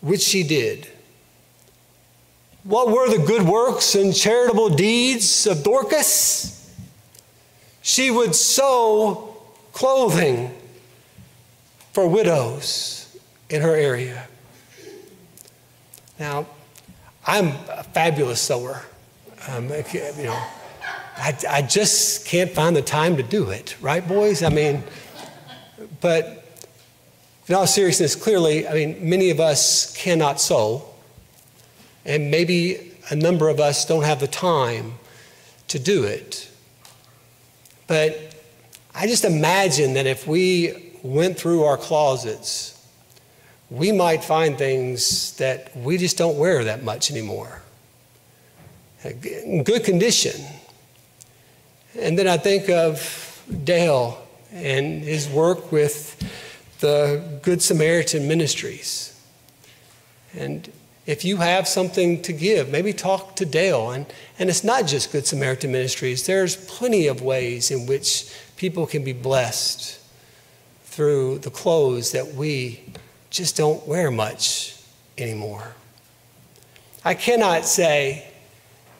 which 0.01 0.21
she 0.21 0.43
did. 0.43 0.87
What 2.69 2.89
were 2.91 3.09
the 3.09 3.25
good 3.25 3.41
works 3.41 3.95
and 3.95 4.13
charitable 4.13 4.69
deeds 4.69 5.47
of 5.47 5.63
Dorcas? 5.63 6.71
She 7.81 8.11
would 8.11 8.35
sew 8.35 9.35
clothing 9.73 10.53
for 11.93 12.07
widows 12.07 13.17
in 13.49 13.63
her 13.63 13.73
area. 13.73 14.27
Now, 16.19 16.45
I'm 17.25 17.47
a 17.71 17.81
fabulous 17.81 18.39
sewer. 18.39 18.83
Um, 19.47 19.69
you 19.91 20.25
know, 20.25 20.39
I, 21.17 21.35
I 21.49 21.61
just 21.63 22.27
can't 22.27 22.51
find 22.51 22.75
the 22.75 22.83
time 22.83 23.17
to 23.17 23.23
do 23.23 23.49
it, 23.49 23.77
right, 23.81 24.07
boys? 24.07 24.43
I 24.43 24.49
mean, 24.49 24.83
but 26.01 26.45
in 27.47 27.55
all 27.55 27.65
seriousness, 27.65 28.15
clearly, 28.15 28.67
I 28.67 28.75
mean, 28.75 29.09
many 29.09 29.31
of 29.31 29.39
us 29.39 29.97
cannot 29.97 30.39
sew. 30.39 30.85
And 32.05 32.31
maybe 32.31 32.93
a 33.09 33.15
number 33.15 33.49
of 33.49 33.59
us 33.59 33.85
don't 33.85 34.03
have 34.03 34.19
the 34.19 34.27
time 34.27 34.93
to 35.67 35.79
do 35.79 36.03
it. 36.03 36.49
But 37.87 38.35
I 38.93 39.07
just 39.07 39.25
imagine 39.25 39.93
that 39.93 40.05
if 40.05 40.27
we 40.27 40.93
went 41.03 41.39
through 41.39 41.63
our 41.63 41.77
closets, 41.77 42.75
we 43.69 43.91
might 43.91 44.23
find 44.23 44.57
things 44.57 45.35
that 45.37 45.75
we 45.77 45.97
just 45.97 46.17
don't 46.17 46.37
wear 46.37 46.63
that 46.63 46.83
much 46.83 47.11
anymore. 47.11 47.61
In 49.03 49.63
good 49.63 49.83
condition. 49.83 50.41
And 51.97 52.17
then 52.17 52.27
I 52.27 52.37
think 52.37 52.69
of 52.69 53.43
Dale 53.63 54.21
and 54.51 55.03
his 55.03 55.27
work 55.29 55.71
with 55.71 56.15
the 56.79 57.39
Good 57.41 57.61
Samaritan 57.61 58.27
Ministries. 58.27 59.19
And 60.33 60.71
if 61.09 61.25
you 61.25 61.37
have 61.37 61.67
something 61.67 62.21
to 62.21 62.31
give, 62.31 62.69
maybe 62.69 62.93
talk 62.93 63.35
to 63.37 63.43
Dale. 63.43 63.89
And, 63.89 64.05
and 64.37 64.47
it's 64.47 64.63
not 64.63 64.85
just 64.85 65.11
Good 65.11 65.25
Samaritan 65.25 65.71
Ministries, 65.71 66.27
there's 66.27 66.55
plenty 66.55 67.07
of 67.07 67.23
ways 67.23 67.71
in 67.71 67.87
which 67.87 68.31
people 68.57 68.85
can 68.85 69.03
be 69.03 69.11
blessed 69.11 69.99
through 70.83 71.39
the 71.39 71.49
clothes 71.49 72.11
that 72.11 72.35
we 72.35 72.83
just 73.31 73.57
don't 73.57 73.87
wear 73.87 74.11
much 74.11 74.79
anymore. 75.17 75.73
I 77.03 77.15
cannot 77.15 77.65
say 77.65 78.27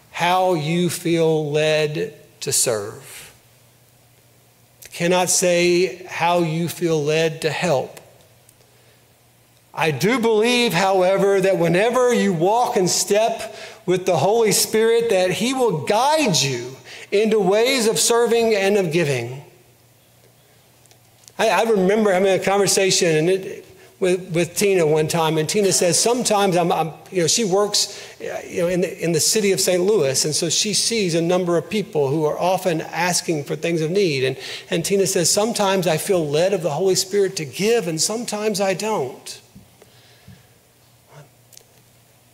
how 0.10 0.56
you 0.56 0.90
feel 0.90 1.52
led 1.52 2.16
to 2.42 2.52
serve. 2.52 3.36
Cannot 4.92 5.30
say 5.30 6.06
how 6.06 6.40
you 6.40 6.70
feel 6.70 7.04
led 7.04 7.44
to 7.44 7.52
help. 7.52 7.99
I 9.74 9.92
do 9.92 10.20
believe, 10.20 10.74
however, 10.74 11.40
that 11.42 11.58
whenever 11.58 12.14
you 12.14 12.34
walk 12.34 12.76
and 12.76 12.90
step 12.90 13.56
with 13.86 14.06
the 14.06 14.18
Holy 14.18 14.52
Spirit, 14.52 15.10
that 15.10 15.32
He 15.32 15.54
will 15.54 15.86
guide 15.86 16.36
you 16.36 16.76
into 17.12 17.40
ways 17.40 17.88
of 17.88 18.00
serving 18.00 18.56
and 18.56 18.78
of 18.78 18.92
giving. 18.92 19.44
I, 21.38 21.50
I 21.50 21.64
remember 21.64 22.12
having 22.12 22.32
a 22.32 22.44
conversation 22.44 23.16
and 23.16 23.30
it, 23.30 23.66
with, 24.00 24.34
with 24.34 24.56
Tina 24.56 24.88
one 24.88 25.08
time, 25.08 25.38
and 25.38 25.48
Tina 25.48 25.74
says, 25.74 26.00
Sometimes 26.00 26.56
I'm, 26.56 26.72
I'm, 26.72 26.94
you 27.12 27.22
know, 27.22 27.28
she 27.28 27.44
works 27.44 28.02
uh, 28.22 28.42
you 28.48 28.62
know, 28.62 28.68
in, 28.68 28.82
the, 28.82 29.04
in 29.04 29.12
the 29.12 29.20
city 29.20 29.52
of 29.52 29.60
St. 29.60 29.82
Louis, 29.82 30.24
and 30.24 30.34
so 30.34 30.50
she 30.50 30.74
sees 30.74 31.16
a 31.16 31.22
number 31.22 31.58
of 31.58 31.70
people 31.70 32.08
who 32.08 32.26
are 32.26 32.40
often 32.40 32.82
asking 32.82 33.44
for 33.44 33.56
things 33.56 33.82
of 33.82 33.92
need. 33.92 34.24
And, 34.24 34.38
and 34.70 34.86
Tina 34.86 35.06
says, 35.06 35.30
Sometimes 35.30 35.86
I 35.86 35.98
feel 35.98 36.26
led 36.26 36.54
of 36.54 36.64
the 36.64 36.72
Holy 36.72 36.96
Spirit 36.96 37.36
to 37.38 37.46
give, 37.46 37.88
and 37.88 38.00
sometimes 38.00 38.62
I 38.62 38.74
don't. 38.74 39.42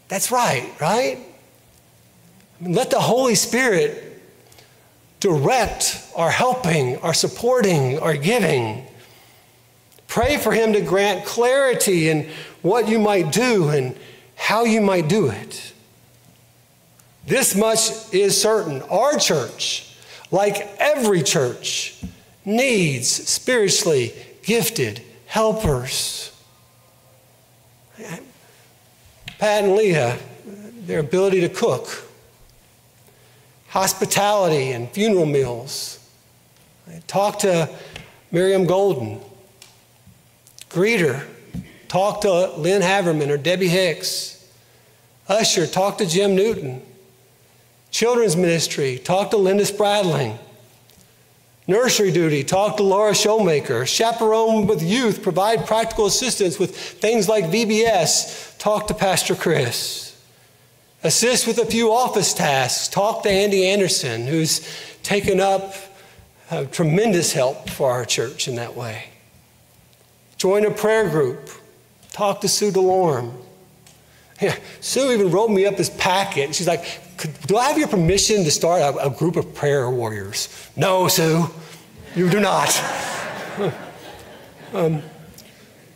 That's 0.07 0.31
right, 0.31 0.71
right? 0.79 1.19
I 2.59 2.63
mean, 2.63 2.73
let 2.73 2.89
the 2.91 2.99
Holy 2.99 3.35
Spirit 3.35 4.21
direct 5.19 6.07
our 6.15 6.29
helping, 6.29 6.97
our 6.97 7.13
supporting, 7.13 7.99
our 7.99 8.15
giving. 8.15 8.85
Pray 10.07 10.37
for 10.37 10.51
Him 10.51 10.73
to 10.73 10.81
grant 10.81 11.25
clarity 11.25 12.09
in 12.09 12.29
what 12.61 12.87
you 12.87 12.99
might 12.99 13.31
do 13.31 13.69
and 13.69 13.97
how 14.35 14.63
you 14.63 14.81
might 14.81 15.09
do 15.09 15.29
it. 15.29 15.73
This 17.25 17.55
much 17.55 18.13
is 18.13 18.39
certain. 18.39 18.83
Our 18.83 19.17
church, 19.17 19.97
like 20.29 20.75
every 20.77 21.23
church, 21.23 22.03
needs 22.45 23.07
spiritually 23.07 24.13
gifted 24.43 25.01
helpers. 25.25 26.31
Pat 29.37 29.63
and 29.63 29.75
Leah, 29.75 30.17
their 30.85 30.99
ability 30.99 31.41
to 31.41 31.49
cook, 31.49 32.05
hospitality 33.67 34.71
and 34.71 34.89
funeral 34.89 35.25
meals. 35.25 35.99
Talk 37.07 37.39
to 37.39 37.69
Miriam 38.31 38.65
Golden. 38.65 39.19
Greeter, 40.69 41.25
talk 41.87 42.21
to 42.21 42.51
Lynn 42.57 42.81
Haverman 42.81 43.29
or 43.29 43.37
Debbie 43.37 43.67
Hicks. 43.67 44.47
Usher, 45.27 45.67
talk 45.67 45.97
to 45.97 46.05
Jim 46.05 46.35
Newton. 46.35 46.81
Children's 47.91 48.35
ministry, 48.35 48.97
talk 48.97 49.31
to 49.31 49.37
Linda 49.37 49.65
Spradling. 49.65 50.37
Nursery 51.67 52.11
duty, 52.11 52.43
talk 52.43 52.77
to 52.77 52.83
Laura 52.83 53.13
Showmaker. 53.13 53.87
Chaperone 53.87 54.67
with 54.67 54.83
youth, 54.83 55.23
provide 55.23 55.65
practical 55.65 56.05
assistance 56.05 56.59
with 56.59 56.77
things 56.77 57.27
like 57.27 57.45
VBS, 57.45 58.57
talk 58.59 58.87
to 58.87 58.93
Pastor 58.93 59.33
Chris. 59.33 60.15
Assist 61.03 61.47
with 61.47 61.57
a 61.57 61.65
few 61.65 61.91
office 61.91 62.33
tasks, 62.33 62.87
talk 62.87 63.23
to 63.23 63.29
Andy 63.29 63.65
Anderson, 63.65 64.27
who's 64.27 64.67
taken 65.01 65.39
up 65.39 65.73
uh, 66.51 66.65
tremendous 66.65 67.33
help 67.33 67.69
for 67.69 67.91
our 67.91 68.05
church 68.05 68.47
in 68.47 68.55
that 68.55 68.75
way. 68.75 69.05
Join 70.37 70.65
a 70.65 70.71
prayer 70.71 71.09
group, 71.09 71.49
talk 72.11 72.41
to 72.41 72.47
Sue 72.47 72.71
DeLorme. 72.71 73.33
Yeah, 74.41 74.55
Sue 74.81 75.13
even 75.13 75.31
wrote 75.31 75.49
me 75.49 75.65
up 75.65 75.77
this 75.77 75.89
packet. 75.89 76.53
She's 76.55 76.67
like, 76.67 76.83
Do 77.47 77.57
I 77.57 77.69
have 77.69 77.77
your 77.77 77.87
permission 77.87 78.43
to 78.43 78.51
start 78.51 78.81
a, 78.81 79.07
a 79.07 79.09
group 79.09 79.37
of 79.37 79.53
prayer 79.53 79.89
warriors? 79.89 80.69
No, 80.75 81.07
Sue, 81.07 81.45
you 82.15 82.29
do 82.29 82.39
not. 82.39 82.69
um, 84.73 85.01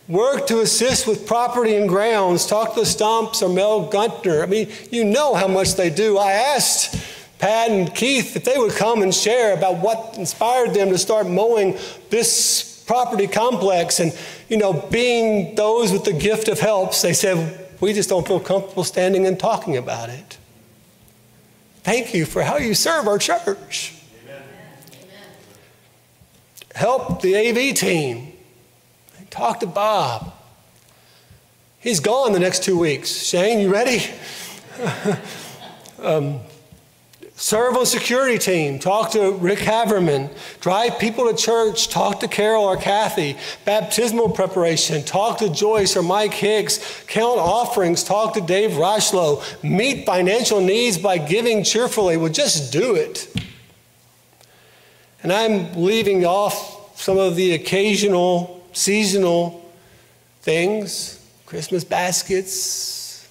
work 0.08 0.48
to 0.48 0.62
assist 0.62 1.06
with 1.06 1.28
property 1.28 1.76
and 1.76 1.90
grounds. 1.90 2.46
Talk 2.46 2.76
to 2.76 2.86
Stumps 2.86 3.42
or 3.42 3.50
Mel 3.50 3.88
Gunter. 3.88 4.42
I 4.42 4.46
mean, 4.46 4.70
you 4.90 5.04
know 5.04 5.36
how 5.36 5.48
much 5.48 5.76
they 5.76 5.90
do. 5.90 6.18
I 6.18 6.32
asked 6.32 6.96
Pat 7.40 7.70
and 7.70 7.94
Keith 7.94 8.36
if 8.36 8.46
they 8.46 8.58
would 8.58 8.74
come 8.74 9.02
and 9.02 9.14
share 9.14 9.54
about 9.54 9.80
what 9.80 10.18
inspired 10.18 10.74
them 10.74 10.90
to 10.90 10.98
start 10.98 11.28
mowing 11.28 11.78
this 12.10 12.84
property 12.88 13.28
complex 13.28 14.00
and, 14.00 14.18
you 14.50 14.58
know, 14.58 14.74
being 14.74 15.56
those 15.56 15.92
with 15.92 16.06
the 16.06 16.14
gift 16.14 16.48
of 16.48 16.60
helps. 16.60 17.02
They 17.02 17.14
said, 17.14 17.69
we 17.80 17.94
just 17.94 18.10
don't 18.10 18.28
feel 18.28 18.40
comfortable 18.40 18.84
standing 18.84 19.26
and 19.26 19.40
talking 19.40 19.78
about 19.78 20.10
it. 20.10 20.38
Thank 21.84 22.14
you 22.14 22.26
for 22.26 22.42
how 22.44 22.58
you 22.58 22.74
serve 22.74 23.08
our 23.08 23.18
church. 23.18 23.96
Amen. 24.26 24.44
Help 26.76 27.22
the 27.22 27.36
AV 27.36 27.76
team. 27.76 28.34
Talk 29.30 29.60
to 29.62 29.68
Bob. 29.68 30.34
He's 31.80 32.00
gone 32.00 32.34
the 32.34 32.40
next 32.40 32.64
two 32.64 32.78
weeks. 32.78 33.10
Shane, 33.10 33.60
you 33.60 33.72
ready? 33.72 34.06
um, 36.02 36.42
Serve 37.40 37.78
on 37.78 37.86
security 37.86 38.38
team. 38.38 38.80
Talk 38.80 39.12
to 39.12 39.32
Rick 39.32 39.60
Haverman. 39.60 40.30
Drive 40.60 41.00
people 41.00 41.26
to 41.32 41.34
church. 41.34 41.88
Talk 41.88 42.20
to 42.20 42.28
Carol 42.28 42.66
or 42.66 42.76
Kathy. 42.76 43.38
Baptismal 43.64 44.32
preparation. 44.32 45.02
Talk 45.04 45.38
to 45.38 45.48
Joyce 45.50 45.96
or 45.96 46.04
Mike 46.04 46.34
Hicks. 46.34 47.06
Count 47.08 47.40
offerings. 47.40 48.04
Talk 48.04 48.34
to 48.34 48.42
Dave 48.42 48.72
Roshlow. 48.72 49.42
Meet 49.64 50.06
financial 50.06 50.60
needs 50.60 50.98
by 50.98 51.18
giving 51.18 51.64
cheerfully. 51.64 52.18
Well, 52.18 52.30
just 52.30 52.74
do 52.74 52.96
it. 52.96 53.34
And 55.24 55.32
I'm 55.32 55.82
leaving 55.82 56.26
off 56.26 57.00
some 57.00 57.18
of 57.18 57.38
the 57.38 57.54
occasional, 57.54 58.68
seasonal 58.74 59.64
things 60.42 61.26
Christmas 61.46 61.86
baskets, 61.86 63.30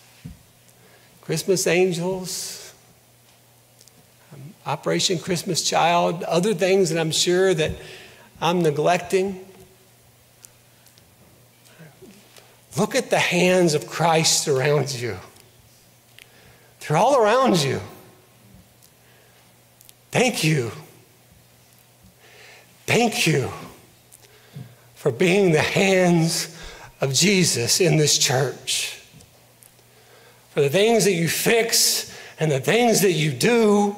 Christmas 1.20 1.66
angels 1.66 2.57
Operation 4.68 5.18
Christmas 5.18 5.62
Child, 5.62 6.24
other 6.24 6.52
things 6.52 6.90
that 6.90 7.00
I'm 7.00 7.10
sure 7.10 7.54
that 7.54 7.72
I'm 8.38 8.60
neglecting. 8.60 9.42
Look 12.76 12.94
at 12.94 13.08
the 13.08 13.18
hands 13.18 13.72
of 13.72 13.86
Christ 13.88 14.46
around 14.46 14.94
you. 14.94 15.16
They're 16.80 16.98
all 16.98 17.16
around 17.16 17.62
you. 17.62 17.80
Thank 20.10 20.44
you. 20.44 20.70
Thank 22.86 23.26
you 23.26 23.50
for 24.94 25.10
being 25.10 25.52
the 25.52 25.62
hands 25.62 26.54
of 27.00 27.14
Jesus 27.14 27.80
in 27.80 27.96
this 27.96 28.18
church. 28.18 29.00
For 30.50 30.60
the 30.60 30.68
things 30.68 31.06
that 31.06 31.14
you 31.14 31.26
fix 31.26 32.14
and 32.38 32.50
the 32.50 32.60
things 32.60 33.00
that 33.00 33.12
you 33.12 33.32
do 33.32 33.96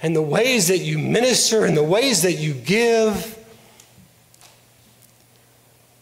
and 0.00 0.14
the 0.14 0.22
ways 0.22 0.68
that 0.68 0.78
you 0.78 0.98
minister 0.98 1.64
and 1.64 1.76
the 1.76 1.82
ways 1.82 2.22
that 2.22 2.34
you 2.34 2.54
give. 2.54 3.36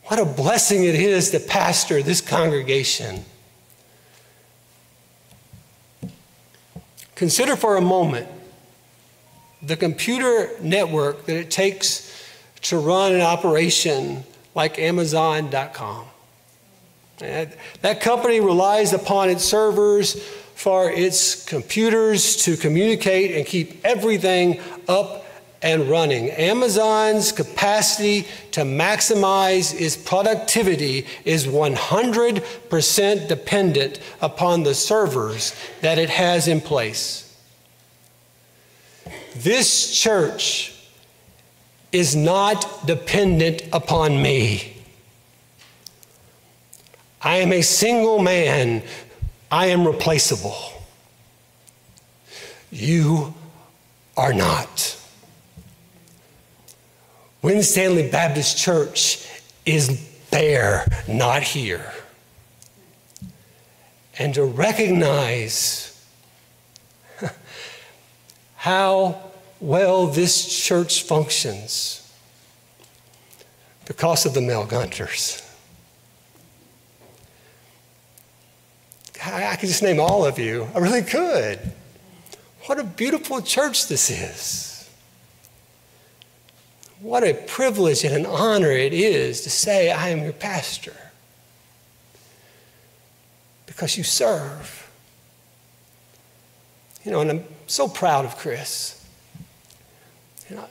What 0.04 0.20
a 0.20 0.24
blessing 0.24 0.84
it 0.84 0.94
is 0.94 1.30
to 1.30 1.40
pastor 1.40 2.02
this 2.02 2.20
congregation. 2.20 3.24
Consider 7.14 7.56
for 7.56 7.76
a 7.76 7.80
moment 7.80 8.28
the 9.62 9.76
computer 9.76 10.50
network 10.60 11.26
that 11.26 11.36
it 11.36 11.50
takes 11.50 12.12
to 12.62 12.78
run 12.78 13.14
an 13.14 13.22
operation 13.22 14.22
like 14.54 14.78
Amazon.com. 14.78 16.06
That 17.18 18.00
company 18.00 18.40
relies 18.40 18.92
upon 18.92 19.30
its 19.30 19.42
servers 19.42 20.22
for 20.56 20.90
its 20.90 21.44
computers 21.44 22.34
to 22.34 22.56
communicate 22.56 23.36
and 23.36 23.46
keep 23.46 23.78
everything 23.84 24.58
up 24.88 25.26
and 25.60 25.88
running. 25.88 26.30
Amazon's 26.30 27.30
capacity 27.30 28.26
to 28.52 28.62
maximize 28.62 29.78
its 29.78 29.96
productivity 29.96 31.06
is 31.26 31.46
100% 31.46 33.28
dependent 33.28 34.00
upon 34.22 34.62
the 34.62 34.74
servers 34.74 35.54
that 35.82 35.98
it 35.98 36.08
has 36.08 36.48
in 36.48 36.62
place. 36.62 37.38
This 39.36 39.94
church 39.94 40.74
is 41.92 42.16
not 42.16 42.86
dependent 42.86 43.62
upon 43.74 44.22
me. 44.22 44.72
I 47.20 47.36
am 47.36 47.52
a 47.52 47.62
single 47.62 48.20
man 48.20 48.82
I 49.50 49.66
am 49.66 49.86
replaceable. 49.86 50.56
You 52.70 53.34
are 54.16 54.32
not. 54.32 54.98
Winstanley 57.42 58.10
Baptist 58.10 58.58
Church 58.58 59.26
is 59.64 60.04
there, 60.30 60.86
not 61.06 61.42
here. 61.42 61.92
And 64.18 64.34
to 64.34 64.44
recognize 64.44 66.04
how 68.56 69.30
well 69.60 70.06
this 70.08 70.64
church 70.66 71.02
functions 71.02 72.02
because 73.86 74.26
of 74.26 74.34
the 74.34 74.40
Mel 74.40 74.66
Gunters. 74.66 75.45
I, 79.24 79.56
could 79.56 79.68
just 79.68 79.82
name 79.82 80.00
all 80.00 80.24
of 80.24 80.38
you. 80.38 80.68
I 80.74 80.78
really 80.78 81.02
could. 81.02 81.58
What 82.66 82.78
a 82.78 82.84
beautiful 82.84 83.40
church 83.40 83.88
this 83.88 84.10
is. 84.10 84.90
What 87.00 87.22
a 87.22 87.34
privilege 87.34 88.04
and 88.04 88.14
an 88.14 88.26
honor 88.26 88.70
it 88.70 88.92
is 88.92 89.42
to 89.42 89.50
say, 89.50 89.90
I 89.90 90.08
am 90.08 90.22
your 90.22 90.32
pastor. 90.32 90.96
Because 93.66 93.96
you 93.96 94.04
serve. 94.04 94.90
You 97.04 97.12
know, 97.12 97.20
and 97.20 97.30
I'm 97.30 97.44
so 97.66 97.86
proud 97.86 98.24
of 98.24 98.36
Chris. 98.36 99.04
You 100.48 100.56
know, 100.56 100.68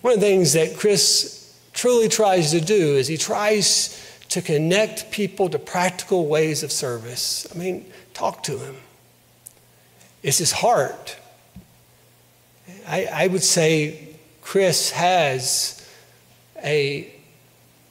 one 0.00 0.14
of 0.14 0.20
the 0.20 0.26
things 0.26 0.54
that 0.54 0.76
Chris 0.76 1.58
truly 1.72 2.08
tries 2.08 2.50
to 2.52 2.60
do 2.60 2.96
is 2.96 3.08
he 3.08 3.16
tries 3.16 4.11
to 4.32 4.40
connect 4.40 5.10
people 5.10 5.50
to 5.50 5.58
practical 5.58 6.26
ways 6.26 6.62
of 6.62 6.72
service. 6.72 7.46
I 7.54 7.58
mean, 7.58 7.84
talk 8.14 8.42
to 8.44 8.56
him. 8.56 8.76
It's 10.22 10.38
his 10.38 10.52
heart. 10.52 11.18
I, 12.88 13.08
I 13.12 13.26
would 13.26 13.42
say 13.42 14.16
Chris 14.40 14.90
has 14.92 15.86
a 16.64 17.12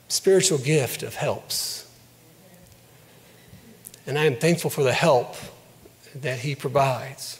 spiritual 0.07 0.57
gift 0.57 1.03
of 1.03 1.13
helps. 1.13 1.87
And 4.07 4.17
I 4.17 4.25
am 4.25 4.35
thankful 4.35 4.71
for 4.71 4.81
the 4.81 4.93
help 4.93 5.35
that 6.15 6.39
he 6.39 6.55
provides. 6.55 7.39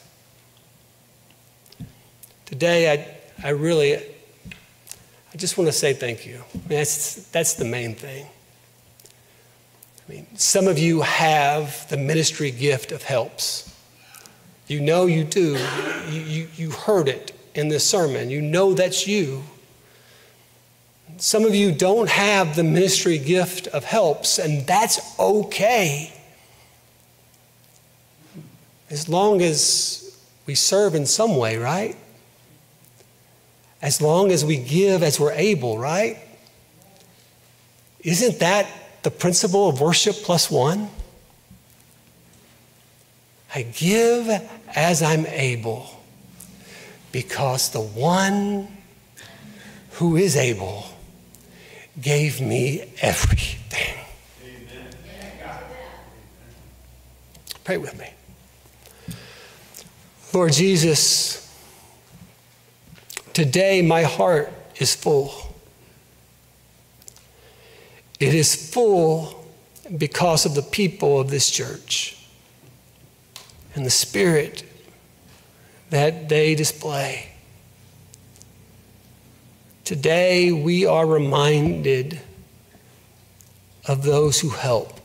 Today, 2.46 2.92
I, 2.92 3.48
I 3.48 3.50
really, 3.50 3.96
I 3.96 5.36
just 5.36 5.58
want 5.58 5.66
to 5.66 5.72
say 5.72 5.92
thank 5.92 6.24
you. 6.24 6.44
I 6.54 6.58
mean, 6.58 6.78
that's, 6.78 7.16
that's 7.30 7.54
the 7.54 7.64
main 7.64 7.96
thing. 7.96 8.26
Mean, 10.12 10.26
some 10.36 10.68
of 10.68 10.78
you 10.78 11.00
have 11.00 11.88
the 11.88 11.96
ministry 11.96 12.50
gift 12.50 12.92
of 12.92 13.02
helps. 13.02 13.74
You 14.66 14.78
know 14.78 15.06
you 15.06 15.24
do. 15.24 15.56
You, 16.10 16.20
you, 16.20 16.48
you 16.54 16.70
heard 16.70 17.08
it 17.08 17.32
in 17.54 17.68
this 17.68 17.88
sermon. 17.88 18.28
You 18.28 18.42
know 18.42 18.74
that's 18.74 19.06
you. 19.06 19.42
Some 21.16 21.46
of 21.46 21.54
you 21.54 21.72
don't 21.72 22.10
have 22.10 22.56
the 22.56 22.62
ministry 22.62 23.16
gift 23.16 23.68
of 23.68 23.84
helps, 23.84 24.38
and 24.38 24.66
that's 24.66 25.18
okay. 25.18 26.12
As 28.90 29.08
long 29.08 29.40
as 29.40 30.14
we 30.44 30.54
serve 30.54 30.94
in 30.94 31.06
some 31.06 31.38
way, 31.38 31.56
right? 31.56 31.96
As 33.80 34.02
long 34.02 34.30
as 34.30 34.44
we 34.44 34.58
give 34.58 35.02
as 35.02 35.18
we're 35.18 35.32
able, 35.32 35.78
right? 35.78 36.18
Isn't 38.00 38.40
that 38.40 38.66
the 39.02 39.10
principle 39.10 39.68
of 39.68 39.80
worship 39.80 40.16
plus 40.16 40.50
one? 40.50 40.88
I 43.54 43.62
give 43.62 44.30
as 44.74 45.02
I'm 45.02 45.26
able 45.26 45.86
because 47.10 47.70
the 47.70 47.80
one 47.80 48.68
who 49.92 50.16
is 50.16 50.36
able 50.36 50.86
gave 52.00 52.40
me 52.40 52.90
everything. 53.02 53.94
Amen. 54.42 54.94
Pray 57.64 57.76
with 57.76 57.98
me. 57.98 58.08
Lord 60.32 60.54
Jesus, 60.54 61.54
today 63.34 63.82
my 63.82 64.02
heart 64.02 64.50
is 64.76 64.94
full. 64.94 65.51
It 68.22 68.34
is 68.34 68.54
full 68.54 69.44
because 69.98 70.46
of 70.46 70.54
the 70.54 70.62
people 70.62 71.18
of 71.18 71.28
this 71.28 71.50
church 71.50 72.24
and 73.74 73.84
the 73.84 73.90
spirit 73.90 74.62
that 75.90 76.28
they 76.28 76.54
display. 76.54 77.32
Today, 79.82 80.52
we 80.52 80.86
are 80.86 81.04
reminded 81.04 82.20
of 83.88 84.04
those 84.04 84.38
who 84.38 84.50
help. 84.50 85.00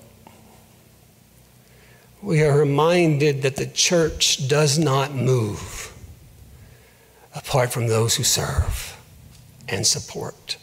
We 2.21 2.43
are 2.43 2.55
reminded 2.55 3.41
that 3.41 3.55
the 3.55 3.65
church 3.65 4.47
does 4.47 4.77
not 4.77 5.15
move 5.15 5.91
apart 7.33 7.73
from 7.73 7.87
those 7.87 8.15
who 8.15 8.23
serve 8.23 8.95
and 9.67 9.87
support. 9.87 10.57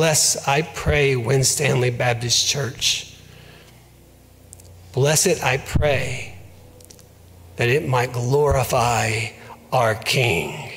Bless, 0.00 0.48
I 0.48 0.62
pray, 0.62 1.14
Winstanley 1.14 1.90
Baptist 1.90 2.48
Church. 2.48 3.14
Bless 4.94 5.26
it, 5.26 5.44
I 5.44 5.58
pray, 5.58 6.38
that 7.56 7.68
it 7.68 7.86
might 7.86 8.10
glorify 8.10 9.26
our 9.70 9.94
King 9.94 10.72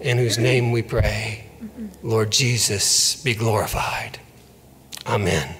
in 0.00 0.16
whose 0.16 0.38
name 0.38 0.72
we 0.72 0.80
pray. 0.80 1.44
Lord 2.02 2.32
Jesus, 2.32 3.22
be 3.22 3.34
glorified. 3.34 4.18
Amen. 5.06 5.54